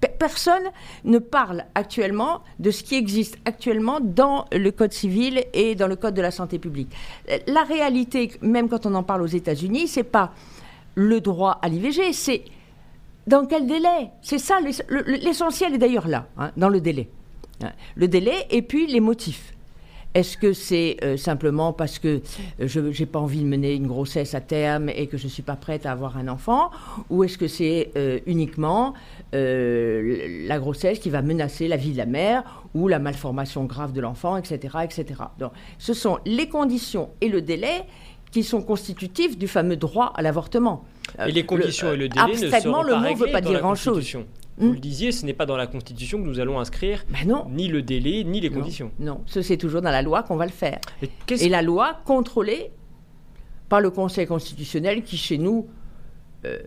[0.00, 0.62] Pe- Personne
[1.04, 5.96] ne parle actuellement de ce qui existe actuellement dans le Code civil et dans le
[5.96, 6.92] Code de la santé publique.
[7.46, 10.32] La réalité, même quand on en parle aux États-Unis, c'est pas
[10.94, 12.44] le droit à l'IVG, c'est
[13.26, 14.10] dans quel délai?
[14.22, 17.08] C'est ça, l'ess- le- le- l'essentiel est d'ailleurs là, hein, dans le délai.
[17.64, 19.50] Hein, Le délai et puis les motifs.
[20.14, 22.08] Est-ce que c'est euh, simplement parce que
[22.60, 25.28] euh, je n'ai pas envie de mener une grossesse à terme et que je ne
[25.28, 26.70] suis pas prête à avoir un enfant
[27.10, 28.94] Ou est-ce que c'est euh, uniquement
[29.34, 33.92] euh, la grossesse qui va menacer la vie de la mère ou la malformation grave
[33.92, 35.04] de l'enfant, etc., etc.
[35.40, 37.82] Donc, ce sont les conditions et le délai
[38.30, 40.84] qui sont constitutifs du fameux droit à l'avortement.
[41.26, 43.40] Et les conditions le- et le délai ne seront le pas mot ne veut pas
[43.40, 43.94] dire grand-chose.
[44.56, 44.64] Constitution.
[44.64, 44.66] Hmm.
[44.66, 47.46] Vous le disiez, ce n'est pas dans la Constitution que nous allons inscrire Ben non.
[47.50, 48.90] ni le délai, ni les Non, conditions.
[48.98, 50.80] Non, ce c'est toujours dans la loi qu'on va le faire.
[51.30, 52.70] Et la loi contrôlée
[53.68, 55.68] par le Conseil constitutionnel qui, chez nous,
[56.44, 56.58] euh,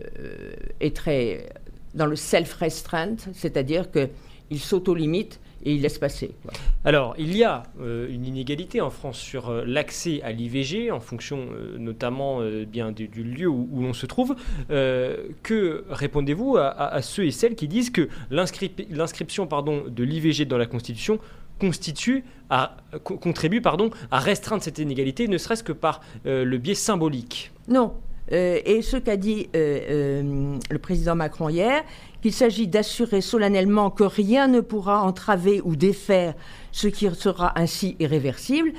[0.80, 1.50] est très
[1.94, 6.32] dans le self-restraint, c'est-à-dire qu'il s'auto-limite et il laisse passer.
[6.44, 6.52] quoi.
[6.86, 11.00] Alors, il y a euh, une inégalité en France sur euh, l'accès à l'IVG, en
[11.00, 14.36] fonction euh, notamment euh, bien du, du lieu où, où l'on se trouve.
[14.72, 19.84] Euh, que répondez-vous à, à- à ceux et celles qui disent que l'inscri- l'inscription pardon,
[19.88, 21.20] de l'IVG dans la Constitution
[21.60, 26.58] constitue, à, co- contribue pardon, à restreindre cette inégalité, ne serait-ce que par euh, le
[26.58, 27.52] biais symbolique?
[27.68, 27.94] Non.
[28.32, 31.84] Euh, et ce qu'a dit euh, euh, le président Macron hier,
[32.28, 36.34] qu'il s'agit d'assurer solennellement que rien ne pourra entraver ou défaire
[36.74, 38.74] ce qui sera ainsi irréversible,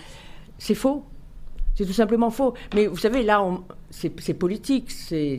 [0.59, 1.03] c'est faux.
[1.75, 2.53] C'est tout simplement faux.
[2.75, 3.43] Mais vous savez, là,
[3.89, 5.39] c'est politique, c'est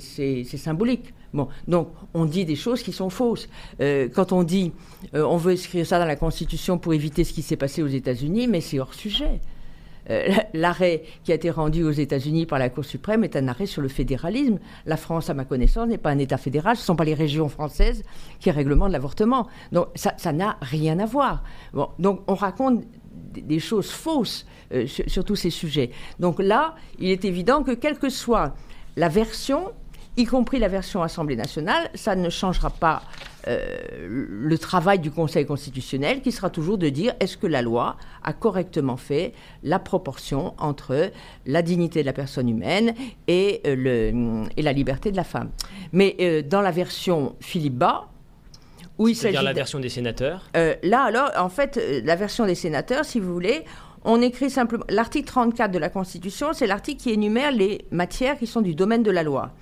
[0.58, 1.14] symbolique.
[1.36, 3.48] Bon, donc on dit des choses qui sont fausses.
[3.80, 4.72] Euh, quand on dit
[5.14, 7.88] euh, on veut écrire ça dans la Constitution pour éviter ce qui s'est passé aux
[7.88, 9.40] États-Unis, mais c'est hors sujet.
[10.10, 13.66] Euh, l'arrêt qui a été rendu aux États-Unis par la Cour suprême est un arrêt
[13.66, 14.60] sur le fédéralisme.
[14.86, 16.76] La France, à ma connaissance, n'est pas un État fédéral.
[16.76, 18.04] Ce ne sont pas les régions françaises
[18.40, 19.48] qui réglementent l'avortement.
[19.72, 21.44] Donc ça n'a rien à voir.
[21.74, 22.84] Bon, donc on raconte
[23.34, 24.46] des choses fausses
[24.86, 25.92] sur, sur tous ces sujets.
[26.20, 28.56] Donc là, il est évident que quelle que soit
[28.96, 29.72] la version,
[30.20, 33.04] y compris la version Assemblée nationale, ça ne changera pas
[33.48, 33.78] euh,
[34.08, 38.34] le travail du Conseil constitutionnel, qui sera toujours de dire est-ce que la loi a
[38.34, 41.12] correctement fait la proportion entre
[41.46, 42.94] la dignité de la personne humaine
[43.30, 45.52] et, euh, le, et la liberté de la femme.
[45.94, 48.10] Mais euh, dans la version Philippe Bas,
[48.98, 49.42] où il s'agit...
[49.42, 50.50] la version des sénateurs?
[50.54, 53.64] Là, alors, en fait, la version des sénateurs, si vous voulez,
[54.04, 54.84] on écrit simplement.
[54.90, 59.02] L'article 34 de la Constitution, c'est l'article qui énumère les matières qui sont du domaine
[59.02, 59.54] de la loi.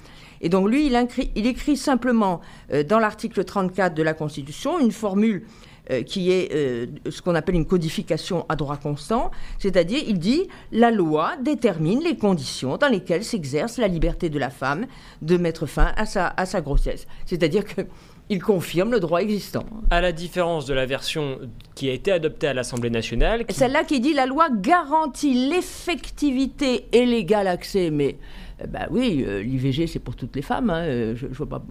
[0.41, 5.43] Et donc lui, il, écrit, simplement euh, dans l'article 34 de la Constitution une formule
[5.89, 10.47] euh, qui est euh, ce qu'on appelle une codification à droit constant, c'est-à-dire il dit
[10.73, 14.85] la loi détermine les conditions dans lesquelles s'exerce la liberté de la femme
[15.21, 17.07] de mettre fin à sa, à sa grossesse.
[17.25, 17.83] C'est-à-dire que
[18.29, 19.63] il confirme le droit existant.
[19.89, 21.39] À la différence de la version
[21.73, 23.45] qui a été adoptée à l'Assemblée nationale.
[23.49, 28.17] Celle-là qui dit la loi garantit l'effectivité et l'égal accès, mais
[28.65, 30.69] ben oui, euh, l'IVG, c'est pour toutes les femmes.
[30.69, 31.63] Hein, euh, je, vois pas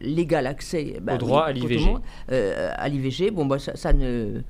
[0.00, 1.90] l'égal accès bah au droit à l'IVG.
[2.30, 4.40] à l'IVG, bon, bah, ça, ne.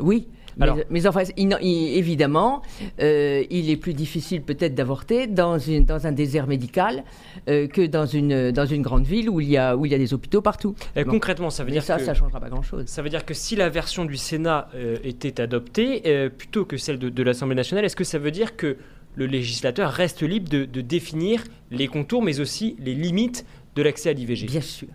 [0.00, 0.28] oui.
[0.60, 2.60] Alors, mais, enfin, évidemment,
[2.98, 5.56] il est plus difficile peut-être d'avorter dans,
[5.86, 7.04] dans un désert médical
[7.46, 9.98] que dans une, dans une grande ville où il y a, où il y a
[9.98, 10.74] des hôpitaux partout.
[11.08, 12.02] Concrètement, ça veut dire ça, que...
[12.02, 12.84] ça changera pas grand-chose.
[12.86, 14.68] Ça veut dire que si la version du Sénat
[15.04, 18.76] était adoptée, plutôt que celle de, de l'Assemblée nationale, est-ce que ça veut dire que
[19.20, 23.44] le législateur reste libre de, définir les contours, mais aussi les limites
[23.76, 24.46] de l'accès à l'IVG.
[24.46, 24.88] Bien sûr.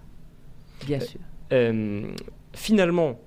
[0.85, 1.19] Bien sûr.
[1.53, 2.11] Euh,
[2.53, 3.19] finalement,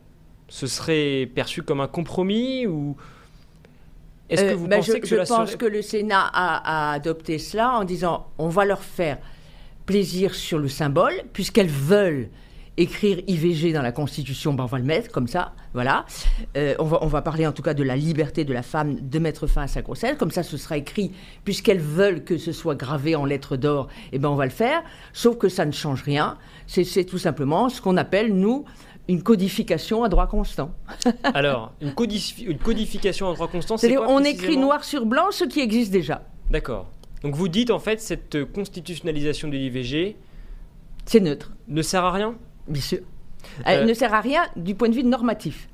[0.49, 2.97] ce serait perçu comme un compromis ou
[4.29, 7.39] est-ce que euh, vous ben, pensez je, que je pense que le Sénat a, adopté
[7.39, 9.19] cela en disant on va leur faire
[9.87, 12.29] plaisir sur le symbole puisqu'elles veulent
[12.79, 16.07] écrire IVG dans la Constitution, ben on va le mettre comme ça, voilà.
[16.57, 18.99] Euh, on, va, on va parler en tout cas de la liberté de la femme
[19.01, 21.13] de mettre fin à sa grossesse, comme ça ce sera écrit,
[21.45, 24.51] puisqu'elles veulent que ce soit gravé en lettres d'or, et eh ben on va le
[24.51, 28.65] faire, sauf que ça ne change rien, c'est tout simplement ce qu'on appelle, nous,
[29.09, 30.71] une codification à droit constant.
[31.35, 31.95] Alors, une,
[32.47, 35.91] une, codification à droit constant, c'est quoi On écrit noir sur blanc ce qui existe
[35.91, 36.23] déjà.
[36.51, 36.87] D'accord.
[37.23, 40.17] Donc vous dites en fait cette constitutionnalisation de l'IVG...
[41.05, 41.53] C'est neutre.
[41.69, 42.37] Ne sert à rien?
[42.69, 43.01] Bien sûr.
[43.65, 45.69] Elle euh, ne sert à rien du point de vue normatif.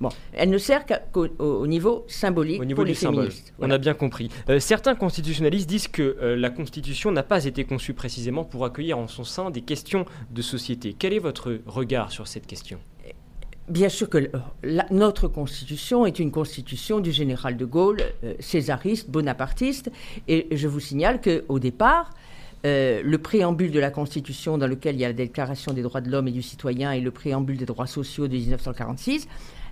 [0.00, 3.30] Bon, elle ne sert qu'au niveau symbolique au niveau du symbole.
[3.58, 4.30] On a bien compris.
[4.48, 8.96] Euh, certains constitutionnalistes disent que euh, la Constitution n'a pas été conçue précisément pour accueillir
[8.96, 10.94] en son sein des questions de société.
[10.96, 12.78] Quel est votre regard sur cette question?
[13.68, 14.30] Bien sûr que
[14.90, 18.00] notre Constitution est une Constitution du général de Gaulle,
[18.40, 19.90] césariste, bonapartiste,
[20.26, 22.14] et je vous signale qu'au départ,
[22.66, 26.00] euh, le préambule de la Constitution dans lequel il y a la Déclaration des droits
[26.00, 29.28] de l'homme et du citoyen et le préambule des droits sociaux de 1946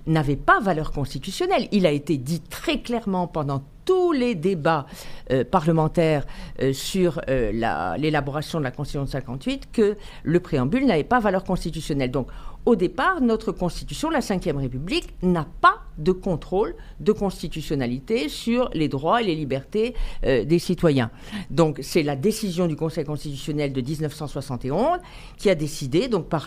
[0.07, 1.67] n'avait pas valeur constitutionnelle.
[1.73, 4.87] Il a été dit très clairement pendant tous les débats
[5.33, 6.25] euh, parlementaires
[6.63, 12.11] euh, sur l'élaboration de la Constitution de 58 que le préambule n'avait pas valeur constitutionnelle.
[12.11, 12.29] Donc,
[12.67, 18.89] au départ, notre Constitution, la Ve République, n'a pas de contrôle de constitutionnalité sur les
[18.89, 21.11] droits et les libertés euh, des citoyens.
[21.51, 24.99] Donc c'est la décision du Conseil constitutionnel de 1971
[25.37, 26.47] qui a décidé, donc par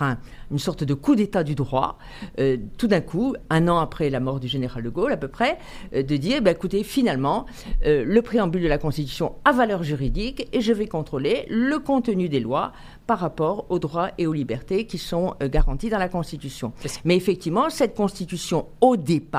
[0.51, 1.97] une sorte de coup d'État du droit,
[2.39, 5.27] euh, tout d'un coup, un an après la mort du général de Gaulle à peu
[5.27, 5.57] près,
[5.93, 7.45] euh, de dire, bah, écoutez, finalement,
[7.85, 12.39] le préambule de la Constitution a valeur juridique et je vais contrôler le contenu des
[12.39, 12.71] lois
[13.07, 16.73] par rapport aux droits et aux libertés qui sont garantis dans la Constitution.
[17.05, 19.38] Mais effectivement, cette Constitution, au départ,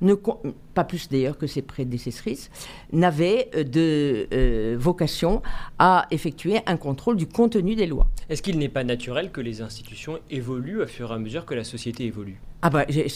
[0.00, 2.50] ne, pas plus d'ailleurs que ses prédécessrices,
[2.92, 5.42] n'avait euh, de euh, vocation
[5.78, 8.08] à effectuer un contrôle du contenu des lois.
[8.28, 11.54] Est-ce qu'il n'est pas naturel que les institutions évoluent au fur et à mesure que
[11.54, 12.40] la société évolue?
[12.62, 13.06] Ah bah, eh,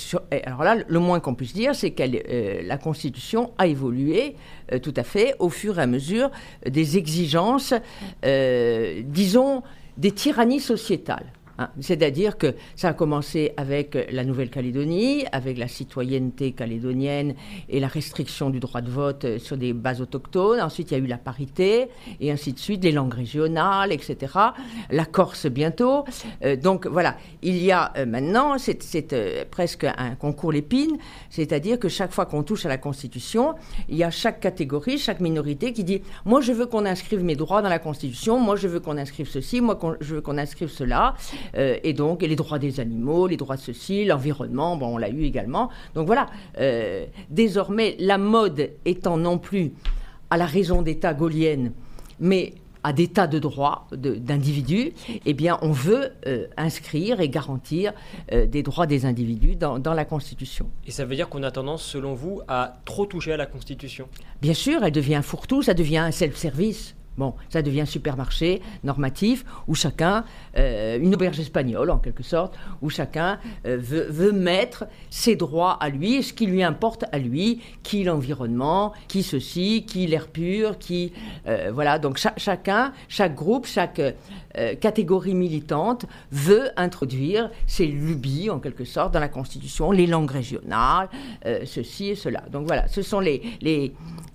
[0.44, 4.36] alors là, le moins qu'on puisse dire, c'est que la Constitution a évolué
[4.82, 6.30] tout à fait au fur et à mesure
[6.66, 7.74] des exigences,
[8.22, 9.62] disons,
[9.98, 11.30] des tyrannies sociétales.
[11.58, 11.68] Hein.
[11.80, 17.34] C'est-à-dire que ça a commencé avec la Nouvelle-Calédonie, avec la citoyenneté calédonienne
[17.68, 20.60] et la restriction du droit de vote sur des bases autochtones.
[20.60, 21.88] Ensuite, il y a eu la parité,
[22.20, 24.32] et ainsi de suite, les langues régionales, etc.
[24.90, 26.04] La Corse bientôt.
[26.44, 30.98] Euh, donc voilà, il y a euh, maintenant, c'est euh, presque un concours l'épine,
[31.30, 33.54] c'est-à-dire que chaque fois qu'on touche à la Constitution,
[33.88, 37.36] il y a chaque catégorie, chaque minorité qui dit, moi je veux qu'on inscrive mes
[37.36, 40.68] droits dans la Constitution, moi je veux qu'on inscrive ceci, moi je veux qu'on inscrive
[40.68, 41.14] cela.
[41.56, 45.10] Euh, et donc, les droits des animaux, les droits de ceci, l'environnement, bon, on l'a
[45.10, 45.70] eu également.
[45.94, 46.26] Donc voilà,
[46.58, 49.72] euh, désormais, la mode étant non plus
[50.30, 51.72] à la raison d'État gaulienne,
[52.20, 52.54] mais
[52.86, 54.92] à des tas de droits d'individus,
[55.24, 57.94] eh bien, on veut euh, inscrire et garantir
[58.30, 60.68] des droits des individus dans, dans, la Constitution.
[60.86, 64.06] Et ça veut dire qu'on a tendance, selon vous, à trop toucher à la Constitution?
[64.42, 66.94] Bien sûr, elle devient un fourre-tout, ça devient un self-service.
[67.16, 70.24] Bon, ça devient supermarché normatif où chacun,
[70.56, 75.90] euh, une auberge espagnole en quelque sorte, où chacun euh, veut, mettre ses droits à
[75.90, 81.12] lui, ce qui lui importe à lui, qui l'environnement, qui ceci, qui l'air pur, qui...
[81.46, 84.00] Euh, voilà, donc chacun, chaque groupe, chaque
[84.80, 91.08] catégorie militante veut introduire ses lubies en quelque sorte dans la Constitution, les langues régionales,
[91.64, 92.42] ceci et cela.
[92.50, 93.92] Donc voilà, ce sont les, les,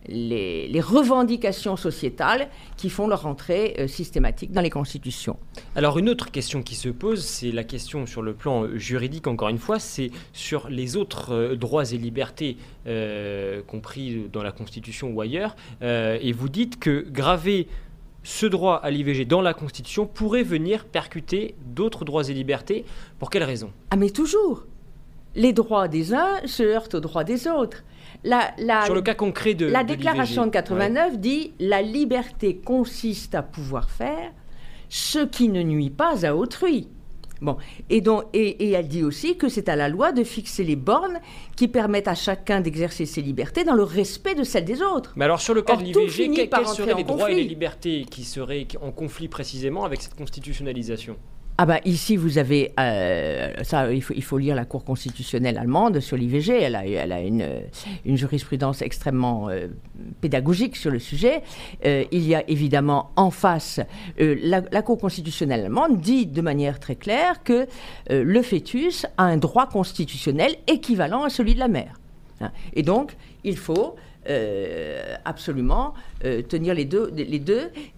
[0.10, 5.38] les, revendications sociétales qui font leur entrée euh, systématique dans les constitutions.
[5.76, 9.28] Alors une autre question qui se pose, c'est la question sur le plan euh, juridique,
[9.28, 12.58] encore une fois, c'est sur les autres euh, droits et libertés
[13.68, 15.56] compris dans la Constitution ou ailleurs.
[15.82, 17.68] et vous dites que graver
[18.24, 22.86] ce droit à l'IVG dans la Constitution pourrait venir percuter d'autres droits et libertés.
[23.18, 23.72] Pour quelle raison?
[23.92, 24.66] Ah mais toujours
[25.36, 27.84] Les droits des uns se heurtent aux droits des autres.
[28.24, 28.52] La,
[28.86, 33.90] Sur le cas concret de la déclaration de 89 dit la liberté consiste à pouvoir
[33.90, 34.32] faire
[34.90, 36.90] ce qui ne nuit pas à autrui.
[37.42, 37.58] Bon,
[37.90, 41.20] et, donc, et, elle dit aussi que c'est à la loi de fixer les bornes
[41.56, 45.14] qui permettent à chacun d'exercer ses libertés dans le respect de celles des autres.
[45.16, 48.24] Mais alors sur le cas de l'IVG, quels seraient les droits et les libertés qui
[48.24, 51.18] seraient en conflit précisément avec cette constitutionnalisation?
[51.62, 55.58] Ah bah ici vous avez euh, ça il faut, il faut, lire la Cour constitutionnelle
[55.58, 57.46] allemande sur l'IVG elle a, elle a une,
[58.06, 59.68] une jurisprudence extrêmement euh,
[60.22, 61.44] pédagogique sur le sujet.
[61.86, 63.82] Euh, il y a évidemment en face
[64.18, 67.68] la, la, Cour constitutionnelle allemande dit de manière très claire que
[68.10, 72.00] le fœtus a un droit constitutionnel équivalent à celui de la mère.
[72.74, 73.98] Et donc il faut
[74.30, 77.42] euh, absolument euh, tenir les deux, les.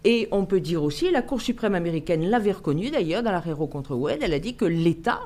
[0.06, 3.96] Et on peut dire aussi, la Cour suprême américaine l'avait reconnu d'ailleurs dans l'arrêt contre
[3.96, 5.20] Wade, elle a dit que l'État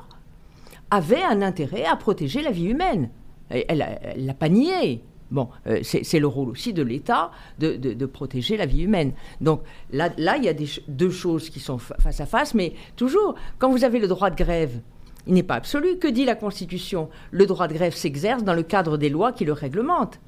[0.90, 3.10] avait un intérêt à protéger la vie humaine.
[3.50, 3.84] Elle
[4.16, 5.02] l'a pas nié.
[5.30, 9.12] Bon, euh, c'est le rôle aussi de l'État de, protéger la vie humaine.
[9.40, 10.54] Donc là, il y a
[10.88, 14.36] deux choses qui sont face à face, mais toujours, quand vous avez le droit de
[14.36, 14.80] grève,
[15.26, 15.98] il n'est pas absolu.
[15.98, 17.08] Que dit la Constitution?
[17.32, 20.20] Le droit de grève s'exerce dans le cadre des lois qui le réglementent.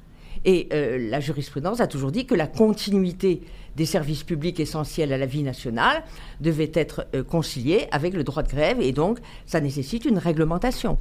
[0.45, 3.41] Et euh, la jurisprudence a toujours dit que la continuité
[3.79, 6.03] des services publics essentiels à la vie nationale
[6.41, 10.97] devait être euh, conciliée avec le droit de grève et donc ça nécessite une réglementation.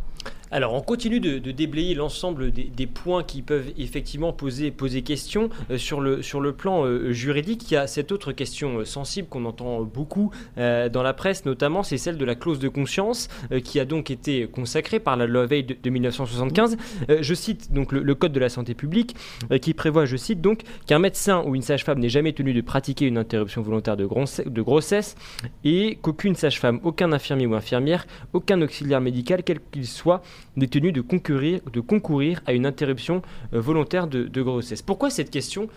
[0.50, 5.50] Alors, on continue de, déblayer l'ensemble des, points qui peuvent effectivement poser, poser question.
[5.70, 9.28] Euh, sur, le, sur le plan euh, juridique, il y a cette autre question sensible
[9.28, 13.28] qu'on entend beaucoup dans la presse, notamment, c'est celle de la clause de conscience
[13.64, 16.76] qui a donc été consacrée par la loi Veil de, 1975.
[17.20, 19.16] je cite donc le, Code de la santé publique
[19.60, 23.07] qui prévoit, je cite donc, qu'un médecin ou une sage-femme n'est jamais tenu de pratiquer
[23.07, 25.16] une interruption volontaire de, grossesse
[25.64, 30.22] et qu'aucune sage-femme, aucun infirmier ou infirmière, aucun auxiliaire médical, quel qu'il soit,
[30.54, 33.22] n'est tenu de concourir, de concourir à une interruption
[33.54, 34.83] euh, volontaire de, grossesse.
[34.83, 35.68] Pourquoi cette question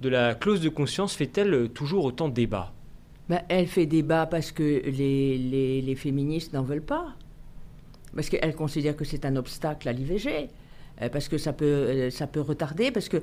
[0.00, 2.72] de la clause de conscience fait-elle euh, toujours autant débat?
[3.28, 7.14] Ben, Elle fait débat parce que les, les, féministes n'en veulent pas.
[8.16, 10.48] Parce qu'elles considèrent que c'est un obstacle à l'IVG
[11.12, 13.20] parce que ça peut, ça peut retarder, parce qu'un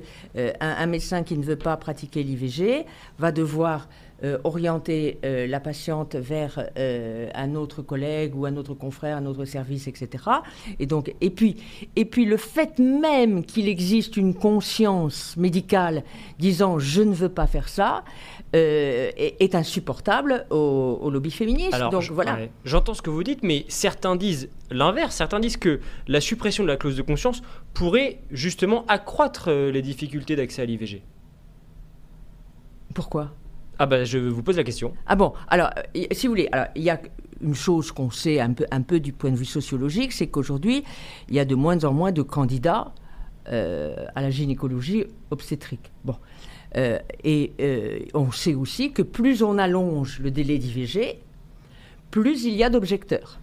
[0.60, 2.84] un médecin qui ne veut pas pratiquer l'IVG
[3.18, 3.88] va devoir
[4.22, 9.24] euh, orienter euh, la patiente vers euh, un autre collègue ou un autre confrère, un
[9.24, 10.24] autre service, etc.
[10.78, 11.56] Et donc, et puis,
[11.96, 16.02] et puis le fait même qu'il existe une conscience médicale
[16.38, 18.04] disant je ne veux pas faire ça
[18.52, 21.74] est, insupportable au, lobby féministe.
[21.74, 22.38] Alors, donc voilà.
[22.64, 25.14] J'entends ce que vous dites, mais certains disent l'inverse.
[25.14, 27.42] Certains disent que la suppression de la clause de conscience
[27.74, 31.02] pourrait justement accroître les difficultés d'accès à l'IVG.
[32.94, 33.30] Pourquoi?
[33.78, 34.92] Ah ben, je vous pose la question.
[35.06, 37.00] Ah bon, alors, euh, si vous voulez, il y a
[37.40, 40.84] une chose qu'on sait un peu, un peu du point de vue sociologique, c'est qu'aujourd'hui,
[41.28, 42.92] il y a de moins en moins de candidats
[43.48, 45.90] euh, à la gynécologie obstétrique.
[46.04, 46.16] Bon.
[46.76, 47.52] Euh, et
[48.14, 51.18] on sait aussi que plus on allonge le délai d'IVG,
[52.10, 53.40] plus il y a d'objecteurs.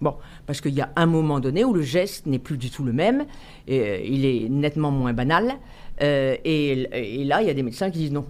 [0.00, 0.14] Bon,
[0.46, 2.92] parce qu'il y a un moment donné où le geste n'est plus du tout le
[2.92, 3.26] même,
[3.68, 5.56] euh, il est nettement moins banal,
[6.00, 6.86] euh, et,
[7.24, 8.24] là, il y a des médecins qui disent non,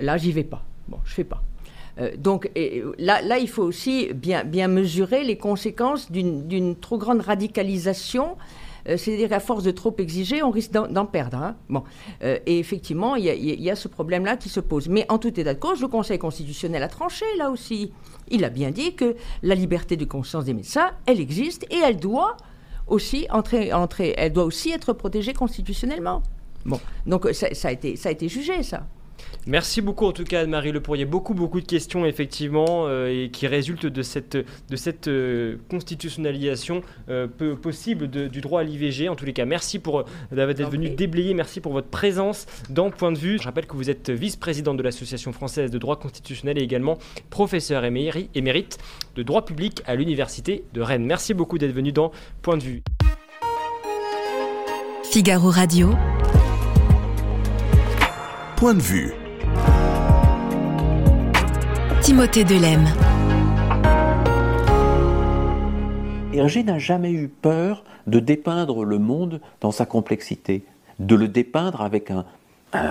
[0.00, 0.64] là, j'y vais pas.
[0.88, 1.42] Bon, je fais pas.
[2.00, 2.50] Euh, donc
[2.98, 8.36] là, il faut aussi bien mesurer les conséquences d'une trop grande radicalisation
[8.88, 11.38] euh, c'est-à-dire qu'à force de trop exiger, on risque d'en perdre.
[11.38, 11.56] Hein.
[12.22, 14.88] Euh, et effectivement, il y, a ce problème-là qui se pose.
[14.88, 17.92] Mais en tout état de cause, le Conseil constitutionnel a tranché là aussi.
[18.28, 21.96] Il a bien dit que la liberté de conscience des médecins, elle existe et elle
[21.96, 22.36] doit
[22.86, 26.22] aussi entrer, entrer elle doit aussi être protégée constitutionnellement.
[26.64, 28.86] Bon, donc ça, a été, ça a été jugé, ça.
[29.46, 31.04] Merci beaucoup en tout cas Anne-Marie Le Pourrier.
[31.04, 36.82] Beaucoup beaucoup de questions effectivement euh, et qui résultent de cette, de cette euh, constitutionnalisation
[37.08, 39.08] euh, peu, possible du droit à l'IVG.
[39.08, 43.12] En tous les cas, merci pour d'être venu déblayer, merci pour votre présence dans Point
[43.12, 43.38] de vue.
[43.38, 46.98] Je rappelle que vous êtes vice-présidente de l'Association française de droit constitutionnel et également
[47.30, 48.78] professeur émérite
[49.16, 51.04] de droit public à l'Université de Rennes.
[51.04, 52.12] Merci beaucoup d'être venu dans
[52.42, 52.82] Point de vue.
[55.14, 55.94] Figaro Radio.
[58.64, 59.12] Point de vue.
[62.00, 62.86] Timothée Delem.
[66.32, 70.64] Hergé n'a jamais eu peur de dépeindre le monde dans sa complexité,
[70.98, 72.24] de le dépeindre avec un,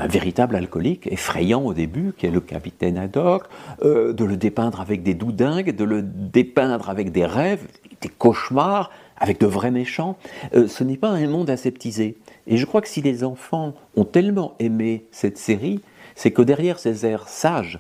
[0.07, 3.45] véritable alcoolique, effrayant au début, qui est le capitaine Haddock,
[3.83, 7.65] euh, de le dépeindre avec des doudingues, de le dépeindre avec des rêves,
[7.99, 10.17] des cauchemars, avec de vrais méchants.
[10.53, 12.17] Euh, ce n'est pas un monde aseptisé.
[12.47, 15.81] Et je crois que si les enfants ont tellement aimé cette série,
[16.15, 17.79] c'est que derrière ces airs sages,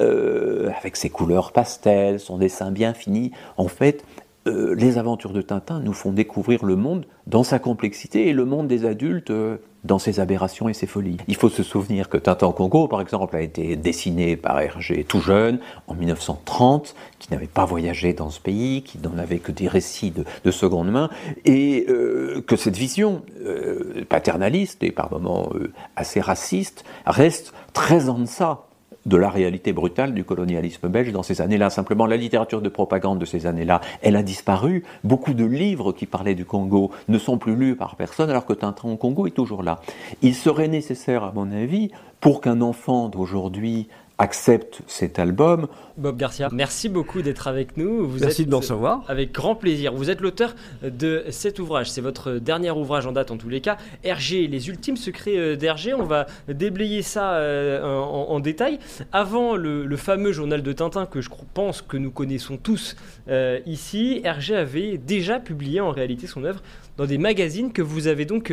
[0.00, 3.30] euh, avec ses couleurs pastel, son dessin bien fini.
[3.56, 4.04] En fait,
[4.46, 8.44] euh, les aventures de Tintin nous font découvrir le monde dans sa complexité et le
[8.44, 11.16] monde des adultes euh, dans ses aberrations et ses folies.
[11.28, 15.20] Il faut se souvenir que Tintin Congo, par exemple, a été dessiné par Hergé tout
[15.20, 19.68] jeune, en 1930, qui n'avait pas voyagé dans ce pays, qui n'en avait que des
[19.68, 20.12] récits
[20.44, 21.10] de, seconde main,
[21.44, 21.86] et
[22.46, 23.22] que cette vision
[24.08, 25.50] paternaliste et par moments
[25.96, 28.64] assez raciste reste très en deçà
[29.06, 31.70] de la réalité brutale du colonialisme belge dans ces années-là.
[31.70, 34.84] Simplement, la littérature de propagande de ces années-là, elle a disparu.
[35.02, 38.52] Beaucoup de livres qui parlaient du Congo ne sont plus lus par personne, alors que
[38.52, 39.80] Tintin au Congo est toujours là.
[40.22, 41.90] Il serait nécessaire, à mon avis,
[42.20, 43.88] pour qu'un enfant d'aujourd'hui
[44.18, 45.66] accepte cet album.
[45.96, 48.08] Bob Garcia, merci beaucoup d'être avec nous.
[48.08, 49.04] Vous merci de nous recevoir.
[49.08, 49.92] Avec grand plaisir.
[49.92, 51.90] Vous êtes l'auteur de cet ouvrage.
[51.90, 53.76] C'est votre dernier ouvrage en date en tous les cas.
[54.04, 55.94] Hergé, les ultimes secrets euh, d'Hergé.
[55.94, 58.78] On va déblayer ça euh, en, détail.
[59.12, 62.96] Avant le, fameux journal de Tintin que je pense que nous connaissons tous
[63.28, 66.62] euh, ici, Hergé avait déjà publié en réalité son œuvre
[66.96, 68.52] dans des magazines que vous avez donc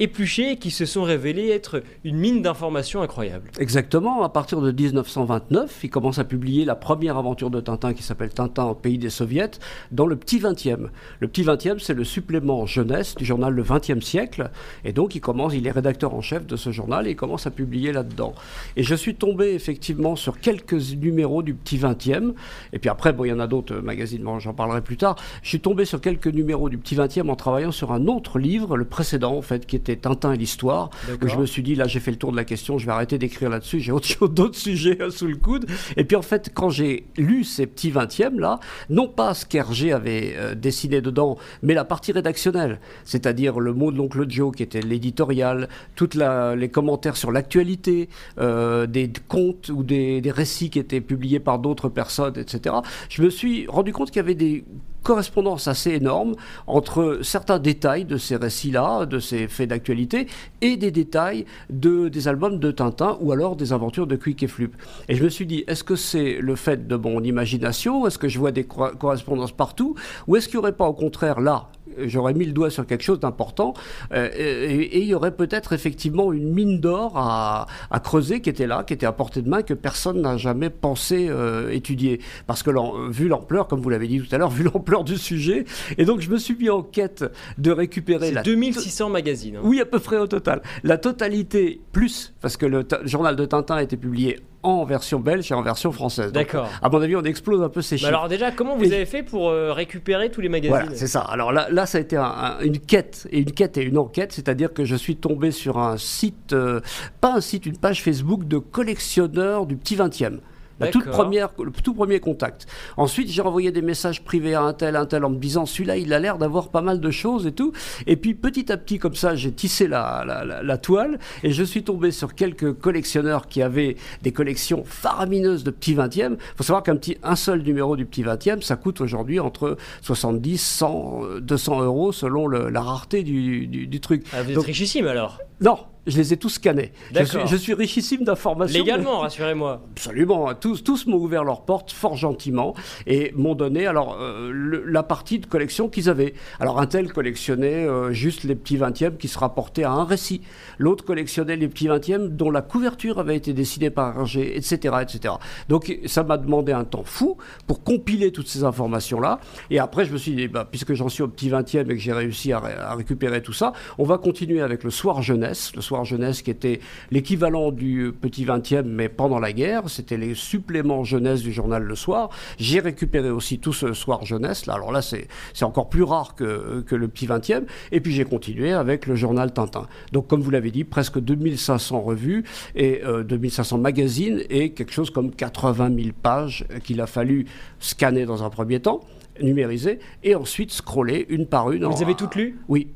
[0.00, 3.50] épluchés qui se sont révélés être une mine d'informations incroyable.
[3.58, 4.22] Exactement.
[4.22, 8.32] À partir de 1929, il commence à publier la première aventure de Tintin qui s'appelle
[8.32, 9.50] Tintin au pays des soviets
[9.90, 10.88] dans le Petit 20e.
[11.20, 14.50] Le Petit 20e, c'est le supplément jeunesse du journal Le 20e siècle.
[14.84, 17.46] Et donc, il commence, il est rédacteur en chef de ce journal et il commence
[17.46, 18.34] à publier là-dedans.
[18.76, 22.34] Et je suis tombé effectivement sur quelques numéros du Petit 20e.
[22.72, 25.16] Et puis après, bon, il y en a d'autres euh, magazines, j'en parlerai plus tard.
[25.42, 28.76] Je suis tombé sur quelques numéros du Petit 20e en travaillant sur un autre livre,
[28.76, 30.90] le précédent en fait, qui était Tintin et l'histoire.
[31.20, 33.18] je me suis dit, là, j'ai fait le tour de la question, je vais arrêter
[33.18, 33.92] d'écrire là-dessus, j'ai
[34.28, 35.66] d'autres sujets sous le coude.
[35.96, 38.60] Et puis, en fait, quand j'ai lu ces petits 20e, là,
[38.90, 43.92] non pas ce qu'Hergé avait euh, dessiné dedans, mais la partie rédactionnelle, c'est-à-dire le mot
[43.92, 48.08] de l'oncle Joe, qui était l'éditorial, tous les commentaires sur l'actualité,
[48.38, 52.76] euh, des contes ou des, des récits qui étaient publiés par d'autres personnes, etc.
[53.08, 54.64] Je me suis rendu compte qu'il y avait des
[55.08, 56.34] correspondance assez énorme
[56.66, 60.26] entre certains détails de ces récits-là, de ces faits d'actualité,
[60.60, 64.48] et des détails de, des albums de Tintin ou alors des aventures de Quick et
[64.48, 64.76] Flup.
[65.08, 68.06] Et je me suis dit, est-ce que c'est le fait de mon imagination?
[68.06, 69.94] Est-ce que je vois des correspondances partout?
[70.26, 71.68] Ou est-ce qu'il n'y aurait pas au contraire là
[72.06, 73.74] j'aurais mis le doigt sur quelque chose d'important
[74.12, 77.66] euh, et, il y aurait peut-être effectivement une mine d'or à,
[78.02, 81.26] creuser qui était là, qui était à portée de main, que personne n'a jamais pensé
[81.28, 82.20] euh, étudier.
[82.46, 82.70] Parce que
[83.10, 85.64] vu l'ampleur, comme vous l'avez dit tout à l'heure, vu l'ampleur du sujet,
[85.96, 87.24] et donc je me suis mis en quête
[87.58, 88.42] de récupérer la...
[88.42, 89.56] 2600 magazines.
[89.56, 89.62] Hein.
[89.62, 90.62] Oui, à peu près au total.
[90.84, 95.50] La totalité, plus, parce que le journal de Tintin a été publié en version belge
[95.50, 96.32] et en version française.
[96.32, 96.68] D'accord.
[96.82, 98.08] À mon avis, on explose un peu ces chiffres.
[98.08, 101.20] alors déjà, comment vous avez fait pour euh, récupérer tous les magazines Voilà, c'est ça.
[101.20, 104.72] Alors là, là, ça a été une quête et une quête et une enquête, c'est-à-dire
[104.72, 106.80] que je suis tombé sur un site, euh,
[107.20, 110.38] pas un site, une page Facebook de collectionneurs du petit 20e.
[110.80, 112.66] La toute première, le tout premier contact.
[112.96, 115.96] Ensuite, j'ai envoyé des messages privés à un tel, un tel, en me disant celui-là,
[115.96, 117.72] il a l'air d'avoir pas mal de choses et tout.
[118.06, 120.24] Et puis petit à petit, comme ça, j'ai tissé la,
[120.62, 125.70] la, toile et je suis tombé sur quelques collectionneurs qui avaient des collections faramineuses de
[125.70, 126.34] petits 20e.
[126.34, 129.76] Il faut savoir qu'un petit, un seul numéro du petit 20e, ça coûte aujourd'hui entre
[130.02, 134.24] 70, 100, 200 euros selon la rareté du, du, truc.
[134.32, 135.38] Ah, vous êtes richissime alors?
[135.60, 136.92] Non, je les ai tous scannés.
[137.12, 138.78] Je suis, richissime d'informations.
[138.78, 139.82] Légalement, rassurez-moi.
[139.92, 140.54] Absolument.
[140.54, 142.74] Tous, tous m'ont ouvert leurs portes fort gentiment
[143.06, 146.34] et m'ont donné alors euh, la partie de collection qu'ils avaient.
[146.60, 150.40] Alors un tel collectionnait euh, juste les petits 20e qui se rapportaient à un récit.
[150.78, 155.34] L'autre collectionnait les petits 20e dont la couverture avait été décidée par Hergé, etc., etc.
[155.68, 157.36] Donc ça m'a demandé un temps fou
[157.66, 159.40] pour compiler toutes ces informations-là.
[159.70, 161.96] Et après, je me suis dit, bah, puisque j'en suis au petit 20e et que
[161.96, 165.72] j'ai réussi à, à récupérer tout ça, on va continuer avec le soir jeunesse.
[165.74, 166.80] Le soir jeunesse qui était
[167.10, 169.88] l'équivalent du petit 20e, mais pendant la guerre.
[169.88, 172.30] C'était les suppléments jeunesse du journal Le Soir.
[172.58, 174.66] J'ai récupéré aussi tout ce soir jeunesse.
[174.66, 174.74] Là.
[174.74, 175.28] Alors là, c'est
[175.62, 177.64] encore plus rare que, que le petit 20e.
[177.92, 179.86] Et puis j'ai continué avec le journal Tintin.
[180.12, 182.44] Donc, comme vous l'avez dit, presque 2500 revues
[182.74, 187.46] et 2500 euh, magazines et quelque chose comme 80 000 pages qu'il a fallu
[187.78, 189.00] scanner dans un premier temps
[189.42, 191.84] numériser et ensuite scroller une par une.
[191.84, 192.58] Vous avez toutes lues?
[192.68, 192.88] Oui,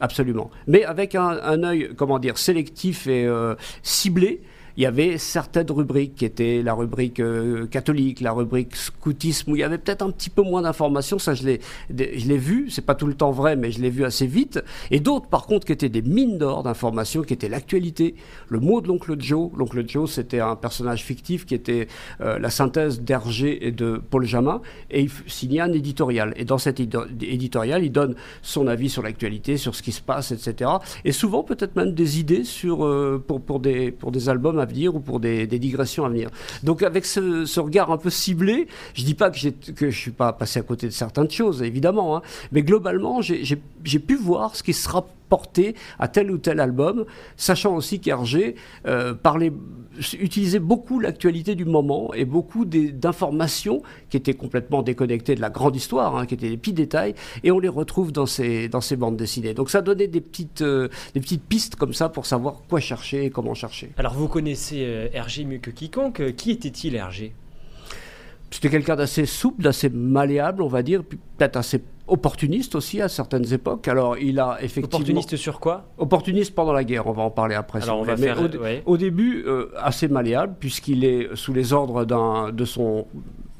[0.00, 0.50] Absolument.
[0.66, 4.42] Mais avec un, un œil, comment dire, sélectif et euh, ciblé
[4.78, 9.56] il y avait certaines rubriques qui étaient la rubrique euh, catholique, la rubrique scoutisme, où
[9.56, 11.18] il y avait peut-être un petit peu moins d'informations.
[11.18, 11.60] Ça, je l'ai,
[11.90, 12.70] je l'ai vu.
[12.70, 14.62] C'est pas tout le temps vrai, mais je l'ai vu assez vite.
[14.92, 18.14] Et d'autres, par contre, qui étaient des mines d'or d'informations, qui étaient l'actualité,
[18.46, 19.50] le mot de l'oncle Joe.
[19.56, 21.88] L'oncle Joe, c'était un personnage fictif qui était
[22.20, 24.60] euh, la synthèse d'Hergé et de Paul Jamin,
[24.92, 26.32] et il signait un éditorial.
[26.36, 30.30] Et dans cet éditorial, il donne son avis sur l'actualité, sur ce qui se passe,
[30.30, 30.70] etc.
[31.04, 34.94] Et souvent, peut-être même des idées sur, euh, pour, pour, des, pour des albums venir
[34.94, 36.30] ou pour des, digressions à venir.
[36.62, 40.32] Donc avec ce, regard un peu ciblé, je dis pas que, que je suis pas
[40.32, 44.72] passé à côté de certaines choses, évidemment, hein, mais globalement, j'ai pu voir ce qui
[44.72, 47.04] sera porté à tel ou tel album,
[47.36, 48.54] sachant aussi qu'Hergé
[48.86, 49.52] euh, parlait,
[50.18, 55.76] utilisait beaucoup l'actualité du moment et beaucoup d'informations qui étaient complètement déconnectées de la grande
[55.76, 57.14] histoire, hein, qui étaient des petits détails,
[57.44, 59.54] et on les retrouve dans ces, dans ces bandes dessinées.
[59.54, 63.26] Donc ça donnait des petites, euh, des petites pistes comme ça pour savoir quoi chercher
[63.26, 63.90] et comment chercher.
[63.96, 66.34] Alors vous connaissez euh, Hergé mieux que quiconque.
[66.36, 67.32] Qui était-il Hergé?
[68.50, 73.52] C'était quelqu'un d'assez souple, d'assez malléable, on va dire, peut-être assez opportuniste aussi à certaines
[73.52, 73.86] époques.
[73.88, 74.98] Alors, il a effectivement.
[74.98, 75.84] Opportuniste sur quoi?
[75.98, 77.82] Opportuniste pendant la guerre, on va en parler après.
[77.82, 78.38] Alors, on va faire...
[78.86, 83.06] au, début, euh, assez malléable, puisqu'il est sous les ordres de son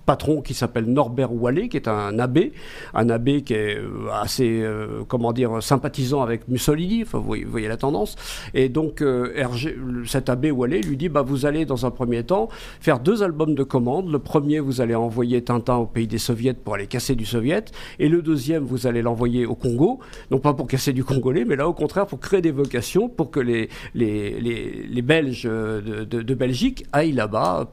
[0.09, 2.55] patron qui s'appelle Norbert Wallet, qui est un abbé,
[2.95, 7.69] un abbé qui est euh, assez, euh, comment dire, sympathisant avec Mussolini, enfin, vous, voyez,
[7.69, 8.17] la tendance.
[8.55, 9.45] Et donc, euh,
[10.07, 12.49] cet abbé Wallet lui dit, bah, vous allez dans un premier temps
[12.81, 14.11] faire deux albums de commande.
[14.11, 17.67] Le premier, vous allez envoyer Tintin au pays des soviets pour aller casser du soviet.
[17.99, 20.01] Et le deuxième, vous allez l'envoyer au Congo,
[20.31, 23.31] non pas pour casser du congolais, mais là, au contraire, pour créer des vocations, pour
[23.31, 27.69] que les, les, les, Belges de, de, Belgique aillent là-bas,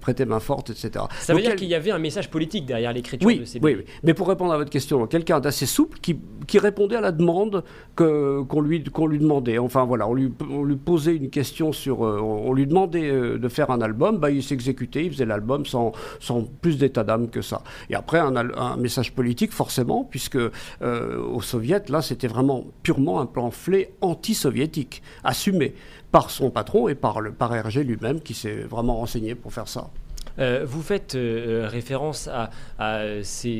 [0.00, 1.06] prêter main forte, etc.
[1.20, 3.74] Ça veut dire qu'il y a avait un message politique derrière l'écriture de ces Oui,
[3.78, 7.12] oui, mais pour répondre à votre question, quelqu'un d'assez souple qui, qui, répondait à la
[7.12, 7.64] demande
[7.96, 9.58] qu'on lui, qu'on lui demandait.
[9.58, 12.04] Enfin voilà, on lui, on lui posait une question sur.
[12.04, 15.64] Euh, on lui demandait euh, de faire un album, bah, il s'exécutait, il faisait l'album
[15.64, 17.62] sans, sans plus d'état d'âme que ça.
[17.90, 23.20] Et après, un, un, message politique, forcément, puisque euh, aux soviets, là, c'était vraiment purement
[23.20, 25.74] un pamphlet anti-soviétique, assumé
[26.10, 29.68] par son patron et par, le, par Hergé lui-même, qui s'est vraiment renseigné pour faire
[29.68, 29.90] ça.
[30.38, 32.50] Euh, vous faites euh, euh, référence à,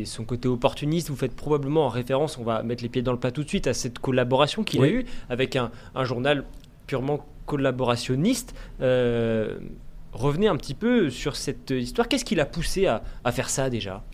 [0.05, 3.31] son côté opportuniste, vous faites probablement référence, on va mettre les pieds dans le plat
[3.31, 5.71] tout de suite, à cette collaboration qu'il a eue avec un,
[6.05, 6.45] journal
[6.87, 8.55] purement collaborationniste.
[8.81, 12.09] revenez un petit peu sur cette histoire.
[12.09, 14.05] Qu'est-ce qui l'a poussé à faire ça déjà?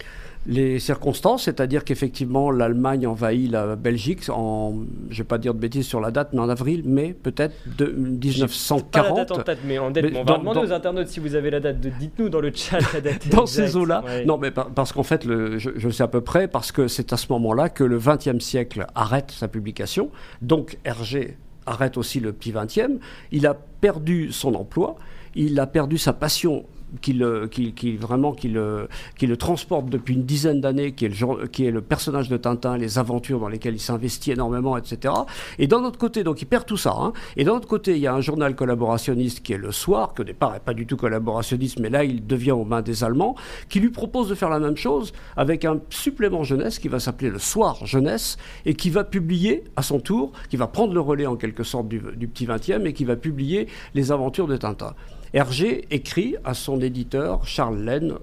[0.46, 4.74] Les circonstances, c'est-à-dire qu'effectivement l'Allemagne envahit la Belgique en,
[5.10, 7.86] je vais pas dire de bêtises sur la date, mais en avril, mai peut-être de
[7.86, 8.90] 1940.
[8.90, 11.34] Pas la date en tête, mais en date, on va demander aux internautes si vous
[11.34, 11.80] avez la date.
[11.80, 13.28] Dites-nous dans le chat la date.
[13.30, 16.48] dans ces eaux-là, non, mais parce qu'en fait, le, je, je, sais à peu près
[16.48, 20.10] parce que c'est à ce moment-là que le XXe siècle arrête sa publication.
[20.42, 23.00] Donc Hergé arrête aussi le petit XXe.
[23.32, 24.96] Il a perdu son emploi.
[25.34, 26.64] Il a perdu sa passion
[27.00, 28.88] qui, le, qui, vraiment qui le,
[29.36, 33.74] transporte depuis une dizaine d'années, qui, est le, personnage de Tintin, les aventures dans lesquelles
[33.74, 35.14] il s'investit énormément, etc.
[35.58, 36.94] Et d'un autre côté, donc il perd tout ça.
[36.96, 37.12] Hein.
[37.36, 40.22] et d'un autre côté, il y a un journal collaborationniste qui est Le Soir, qui
[40.22, 43.34] au départ n'est pas du tout collaborationniste, mais là il devient aux mains des Allemands,
[43.68, 47.30] qui lui propose de faire la même chose avec un supplément jeunesse qui va s'appeler
[47.30, 51.26] Le Soir Jeunesse et qui va publier à son tour, qui va prendre le relais
[51.26, 54.94] en quelque sorte du, du petit 20e et qui va publier les aventures de Tintin.
[55.34, 58.14] Hergé écrit à son éditeur Charles Laine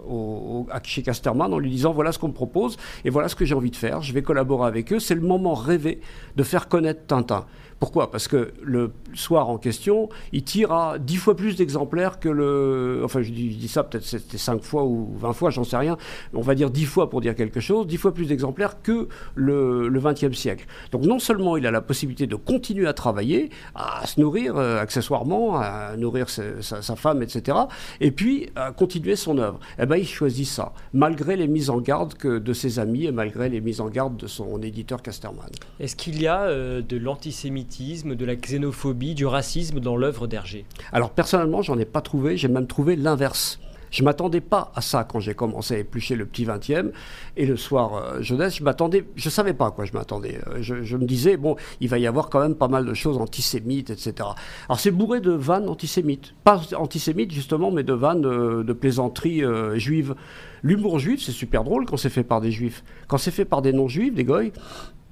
[0.84, 3.54] chez Casterman en lui disant voilà ce qu'on me propose et voilà ce que j'ai
[3.54, 4.02] envie de faire.
[4.02, 5.00] Je vais collaborer avec eux.
[5.00, 6.00] C'est le moment rêvé
[6.38, 7.46] de faire connaître Tintin.
[7.82, 8.12] Pourquoi?
[8.12, 13.02] Parce que le soir en question, il tire à 10 fois plus d'exemplaires que le.
[13.04, 15.98] Enfin, je dis, ça, peut-être c'était 5 fois ou 20 fois, j'en sais rien.
[16.36, 19.90] On va dire 10 fois pour dire quelque chose, 10 fois plus d'exemplaires que le,
[20.00, 20.68] 20e siècle.
[20.92, 24.80] Donc, non seulement il a la possibilité de continuer à travailler, à se nourrir euh,
[24.80, 27.58] accessoirement, à nourrir sa, femme, etc.,
[28.00, 29.60] et puis à continuer son œuvre.
[29.80, 33.50] Eh bien, il choisit ça, malgré les mises en garde de ses amis et malgré
[33.50, 35.50] les mises en garde de son éditeur Casterman.
[35.80, 40.66] Est-ce qu'il y a euh, de l'antisémitisme de la xénophobie, du racisme dans l'œuvre d'Hergé
[40.92, 43.60] Alors personnellement, j'en ai pas trouvé, j'ai même trouvé l'inverse.
[43.92, 46.92] Je m'attendais pas à ça quand j'ai commencé à éplucher le petit 20e
[47.38, 48.58] et le soir euh, jeunesse.
[48.58, 50.40] Je m'attendais, je savais pas à quoi je m'attendais.
[50.48, 53.18] Euh, je, me disais bon, il va y avoir quand même pas mal de choses
[53.18, 54.30] antisémites, etc.
[54.68, 59.44] Alors c'est bourré de vannes antisémites, pas antisémites justement, mais de vannes euh, de plaisanteries
[59.76, 60.16] juives.
[60.62, 62.84] L'humour juif, c'est super drôle quand c'est fait par des juifs.
[63.08, 64.52] Quand c'est fait par des non-juifs, des goy,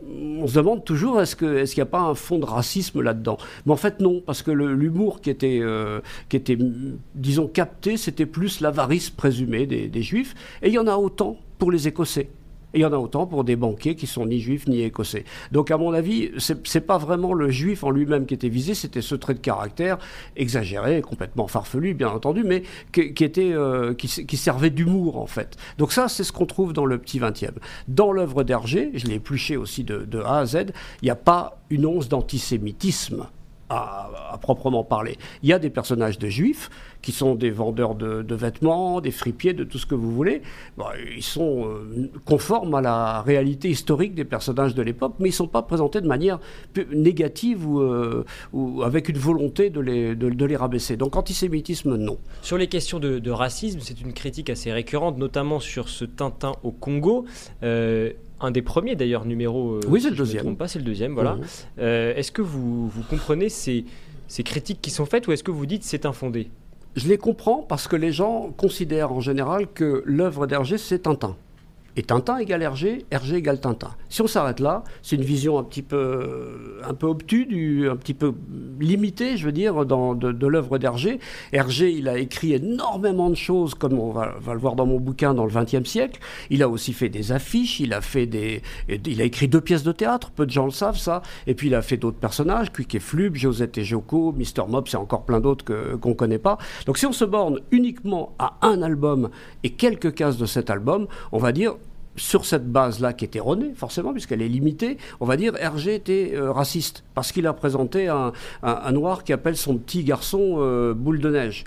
[0.07, 3.37] on se demande toujours est-ce qu'il n'y a pas un fond de racisme là-dedans?
[3.65, 6.57] Mais en fait non, parce que l'humour qui était, euh, qui était,
[7.15, 10.35] disons, capté, c'était plus l'avarice présumée des, juifs.
[10.61, 12.29] Et il y en a autant pour les Écossais.
[12.73, 15.25] Et il y en a autant pour des banquiers qui sont ni juifs ni écossais.
[15.51, 19.01] Donc à mon avis, c'est pas vraiment le juif en lui-même qui était visé, c'était
[19.01, 19.97] ce trait de caractère
[20.35, 25.57] exagéré, complètement farfelu bien entendu, mais qui, était, euh, qui, servait d'humour en fait.
[25.77, 27.51] Donc ça, c'est ce qu'on trouve dans le petit 20e.
[27.87, 30.65] Dans l'œuvre d'Hergé, je l'ai épluché aussi de, de A à Z,
[31.01, 33.27] il n'y a pas une once d'antisémitisme
[33.69, 35.17] à, proprement parler.
[35.43, 36.69] Il y a des personnages de juifs
[37.01, 40.41] qui sont des vendeurs de, vêtements, des fripiers, de tout ce que vous voulez.
[41.15, 45.35] ils sont euh, conformes à la réalité historique des personnages de l'époque, mais ils ne
[45.35, 46.39] sont pas présentés de manière
[46.93, 50.97] négative ou, euh, ou avec une volonté de les, de, les, rabaisser.
[50.97, 52.17] Donc antisémitisme, non.
[52.41, 56.71] Sur les questions de, racisme, c'est une critique assez récurrente, notamment sur ce Tintin au
[56.71, 57.25] Congo.
[57.63, 59.75] Euh, un des premiers d'ailleurs numéros.
[59.75, 60.55] Euh, oui, c'est le deuxième.
[60.55, 61.37] pas, c'est le deuxième, voilà.
[61.79, 63.85] Euh, est-ce que vous, vous comprenez ces,
[64.27, 66.49] ces, critiques qui sont faites ou est-ce que vous dites c'est infondé?
[66.95, 71.35] Je les comprends parce que les gens considèrent en général que l'œuvre d'Hergé c'est Tintin.
[71.99, 73.89] Et Tintin égale Hergé, Hergé égale Tintin.
[74.07, 78.13] Si on s'arrête là, c'est une vision un petit peu, un peu obtuse, un petit
[78.13, 78.33] peu
[78.79, 81.19] limitée, je veux dire, dans, de, l'œuvre d'Hergé.
[81.51, 85.33] Hergé, il a écrit énormément de choses, comme on va, le voir dans mon bouquin,
[85.33, 86.21] dans le XXe siècle.
[86.49, 89.83] Il a aussi fait des affiches, il a, fait des, il a écrit deux pièces
[89.83, 91.21] de théâtre, peu de gens le savent ça.
[91.47, 94.93] Et puis il a fait d'autres personnages, Quick et Flub, Josette et Joko, Mister Mops
[94.93, 95.65] et encore plein d'autres
[95.97, 96.59] qu'on ne connaît pas.
[96.85, 99.29] Donc si on se borne uniquement à un album
[99.63, 101.75] et quelques cases de cet album, on va dire
[102.19, 106.33] sur cette base-là, qui est erronée, forcément, puisqu'elle est limitée, on va dire Hergé était
[106.35, 108.31] euh, raciste, parce qu'il a présenté un,
[108.91, 111.63] noir qui appelle son petit garçon euh, boule de neige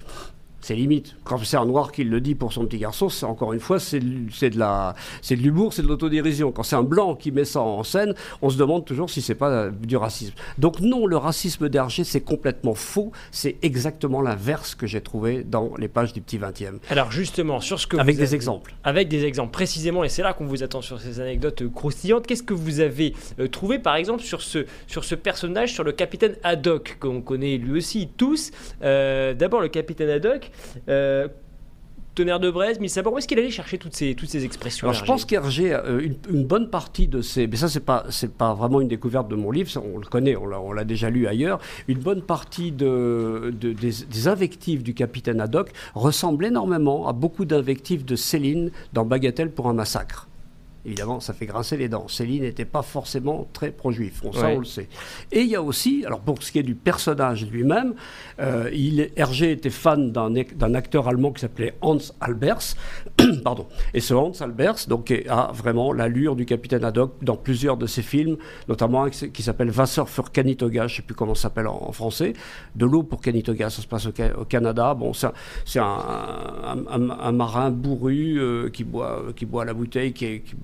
[0.62, 1.16] c'est limite.
[1.24, 3.78] Quand c'est un noir qui le dit pour son petit garçon, c'est encore une fois,
[3.80, 6.52] c'est de l'humour, c'est de l'autodérision.
[6.52, 9.34] Quand c'est un blanc qui met ça en scène, on se demande toujours si c'est
[9.34, 10.34] pas du racisme.
[10.58, 13.10] Donc non, le racisme d'Hergé, c'est complètement faux.
[13.32, 16.78] C'est exactement l'inverse que j'ai trouvé dans les pages du petit 20e.
[16.90, 20.32] Alors justement, sur ce que avec des exemples, avec des exemples précisément, et c'est là
[20.32, 22.26] qu'on vous attend sur ces anecdotes croustillantes.
[22.26, 25.90] Qu'est-ce que vous avez euh, trouvé, par exemple, sur ce sur ce personnage, sur le
[25.92, 28.52] capitaine Haddock qu'on connaît lui aussi tous?
[28.82, 30.51] Euh, d'abord le capitaine Haddock.
[30.88, 31.28] Euh,
[32.14, 35.00] Tonnerre de Braise, mais où est-ce qu'il allait chercher toutes ces, toutes ces expressions Alors,
[35.00, 37.46] Je pense qu'Hergé, euh, une, bonne partie de ces.
[37.46, 38.05] Mais ça, c'est pas,
[38.36, 41.59] pas vraiment une découverte de mon livre, on le connaît, on l'a déjà lu ailleurs.
[41.88, 48.05] Une bonne partie de, des, des, invectives du capitaine Haddock ressemble énormément à beaucoup d'invectives
[48.05, 50.28] de Céline dans Bagatelle pour un massacre.
[50.85, 52.09] Évidemment, ça fait grincer les dents.
[52.09, 54.89] Céline n'était pas forcément très pro-juif, on, ça on le sait.
[55.30, 57.95] Et il y a aussi, alors pour ce qui est du personnage lui-même,
[58.41, 58.68] euh,
[59.14, 62.74] Hergé était fan d'un acteur allemand qui s'appelait Hans Albers,
[63.45, 63.66] pardon.
[63.95, 68.03] Et ce Hans Albers donc, a vraiment l'allure du capitaine Haddock dans plusieurs de ses
[68.03, 68.37] films,
[68.68, 71.93] notamment un qui s'appelle Wasser für Canitoga, je ne sais plus comment ça s'appelle en,
[71.93, 72.33] français,
[72.74, 74.95] de l'eau pour Canitoga, ça se passe au, Canada.
[74.95, 80.43] Bon, c'est un, un, marin bourru euh, qui, boit, qui boit la bouteille, qui, est,
[80.43, 80.57] qui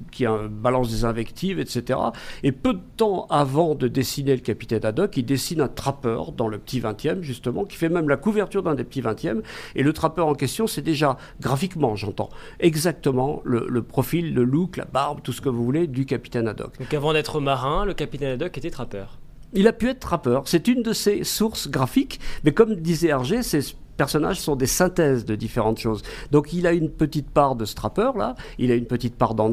[0.51, 1.99] balance des invectives, etc.
[2.43, 6.49] Et peu de temps avant de dessiner le capitaine Haddock, il dessine un trappeur dans
[6.49, 9.43] le petit 20e, justement, qui fait même la couverture d'un des petits 20e.
[9.75, 12.31] Et le trappeur en question, c'est déjà, graphiquement, j'entends,
[12.61, 16.79] exactement le, profil, le look, la barbe, tout ce que vous voulez, du capitaine Haddock.
[16.79, 19.19] Donc avant d'être marin, le capitaine Haddock était trappeur
[19.55, 20.43] il a pu être trappeur.
[20.45, 23.63] C'est une de ses sources graphiques, mais comme disait Hergé, c'est
[23.99, 26.03] personnages sont des synthèses de différentes choses.
[26.31, 29.51] Donc il a une petite part de Strapper, là, il a une petite part d'Hans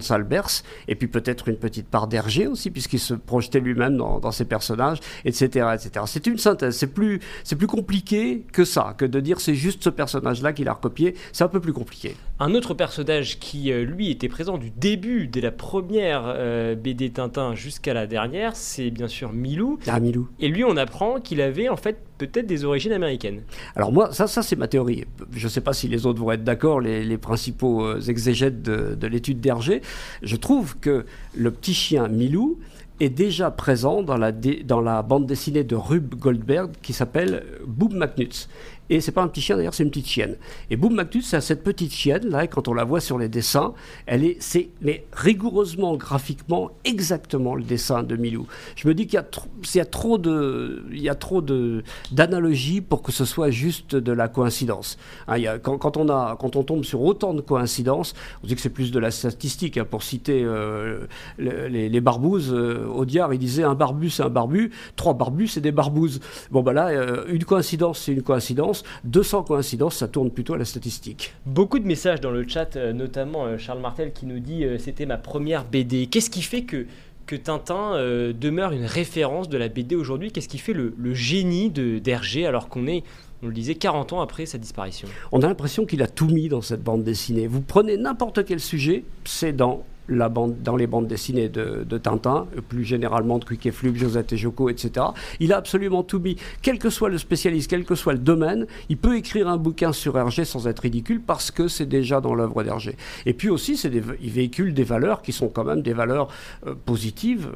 [0.88, 5.00] et puis peut-être une petite part d'Hergé aussi, puisqu'il se projetait lui-même dans, ses personnages,
[5.26, 5.68] etc.
[5.74, 6.06] etc.
[6.08, 9.84] C'est une synthèse, c'est plus, c'est plus compliqué que ça, que de dire c'est juste
[9.84, 12.16] ce personnage-là qu'il a recopié, c'est un peu plus compliqué.
[12.38, 17.10] Un autre personnage qui, euh, lui, était présent du début, dès la première euh, BD
[17.10, 19.80] Tintin jusqu'à la dernière, c'est bien sûr Milou.
[19.88, 20.28] Ah, Milou.
[20.42, 23.44] Et lui, on apprend qu'il avait en fait peut-être des origines américaines.
[23.78, 25.06] Alors moi, ça, ça c'est ma théorie.
[25.32, 28.96] Je ne sais pas si les autres vont être d'accord, les, principaux euh, exégètes de,
[28.96, 29.82] de l'étude d'Hergé.
[30.22, 31.06] Je trouve que
[31.38, 32.60] le petit chien Milou
[33.00, 37.98] est déjà présent dans la, dans la bande dessinée de Rube Goldberg qui s'appelle Boom
[37.98, 38.48] McNuts.
[38.90, 40.36] Et c'est pas un petit chien d'ailleurs, c'est une petite chienne.
[40.70, 43.74] Et Boom McNuts, c'est cette petite chienne là, quand on la voit sur les dessins,
[44.06, 48.48] elle est, c'est mais rigoureusement graphiquement exactement le dessin de Milou.
[48.76, 51.16] Je me dis qu'il y a, trop, il y a trop de, il y a
[51.16, 54.98] trop de d'analogies pour que ce soit juste de la coïncidence.
[55.28, 58.14] Hein, quand, on a, quand on tombe sur autant de coïncidences,
[58.44, 59.78] on dit que c'est plus de la statistique.
[59.78, 61.06] Hein, pour citer euh,
[61.38, 65.62] les, les, barbouzes, euh, Audiard il disait un barbu c'est un barbu, trois barbus c'est
[65.62, 66.20] des barbouzes.
[66.52, 70.58] Bon bah là, euh, une coïncidence c'est une coïncidence 200 coïncidences, ça tourne plutôt à
[70.58, 71.34] la statistique.
[71.46, 74.78] Beaucoup de messages dans le chat, euh, notamment euh, Charles Martel qui nous dit euh,
[74.78, 76.08] c'était ma première BD.
[76.08, 76.86] Qu'est-ce qui fait que
[77.26, 77.94] que Tintin
[78.40, 80.32] demeure une référence de la BD aujourd'hui?
[80.32, 83.04] Qu'est-ce qui fait le, génie d'Hergé alors qu'on est,
[83.42, 85.08] on le disait, 40 ans après sa disparition?
[85.32, 87.48] On a l'impression qu'il a tout mis dans cette bande dessinée.
[87.48, 91.98] Vous prenez n'importe quel sujet, c'est dans la bande, dans les bandes dessinées de, de
[91.98, 95.08] Tintin, plus généralement de Quick et Flug, Josette et Joko, etc.
[95.40, 96.38] Il a absolument tout mis.
[96.62, 99.94] Quel que soit le spécialiste, quel que soit le domaine, il peut écrire un bouquin
[99.94, 102.96] sur Hergé sans être ridicule parce que c'est déjà dans l'œuvre d'Hergé.
[103.26, 106.28] Et puis aussi, il véhicule des valeurs qui sont quand même des valeurs
[106.68, 107.50] euh, positives,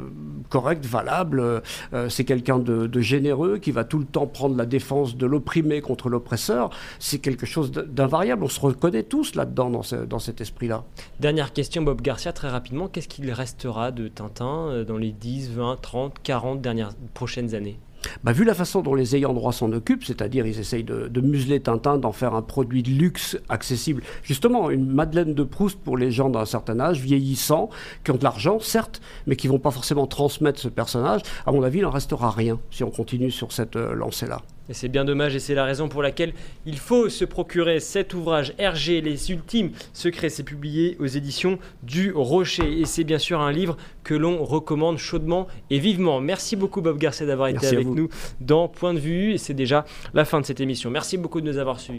[0.49, 1.39] correctes, valables.
[1.39, 5.81] Euh, c'est quelqu'un de, généreux qui va tout le temps prendre la défense de l'opprimé
[5.81, 6.69] contre l'oppresseur.
[6.99, 8.43] C'est quelque chose d'invariable.
[8.43, 10.83] On se reconnaît tous là-dedans, dans cet esprit-là.
[11.19, 15.51] Dernière question, Bob Garcia très rapidement, qu'est-ce qu'il restera de Tintin euh, dans les 10,
[15.51, 17.77] 20, 30, 40 dernières prochaines années?
[18.23, 21.59] Bah, vu la façon dont les ayants droit s'en occupent, c'est-à-dire ils essayent de, museler
[21.59, 26.11] Tintin, d'en faire un produit de luxe accessible, justement une Madeleine de Proust pour les
[26.11, 27.69] gens d'un certain âge, vieillissants,
[28.05, 31.61] qui ont de l'argent, certes, mais qui vont pas forcément transmettre ce personnage, à mon
[31.61, 34.43] avis, il n'en restera rien si on continue sur cette euh, lancée-là.
[34.69, 36.33] Et c'est bien dommage et c'est la raison pour laquelle
[36.65, 40.29] il faut se procurer cet ouvrage RG, les ultimes secrets.
[40.29, 44.97] C'est publié aux éditions du Rocher et c'est bien sûr un livre que l'on recommande
[44.97, 46.21] chaudement et vivement.
[46.21, 48.09] Merci beaucoup Bob Garcia d'avoir été avec nous
[48.41, 50.91] dans Point de vue et c'est déjà la fin de cette émission.
[50.91, 51.97] Merci beaucoup de nous avoir suivis.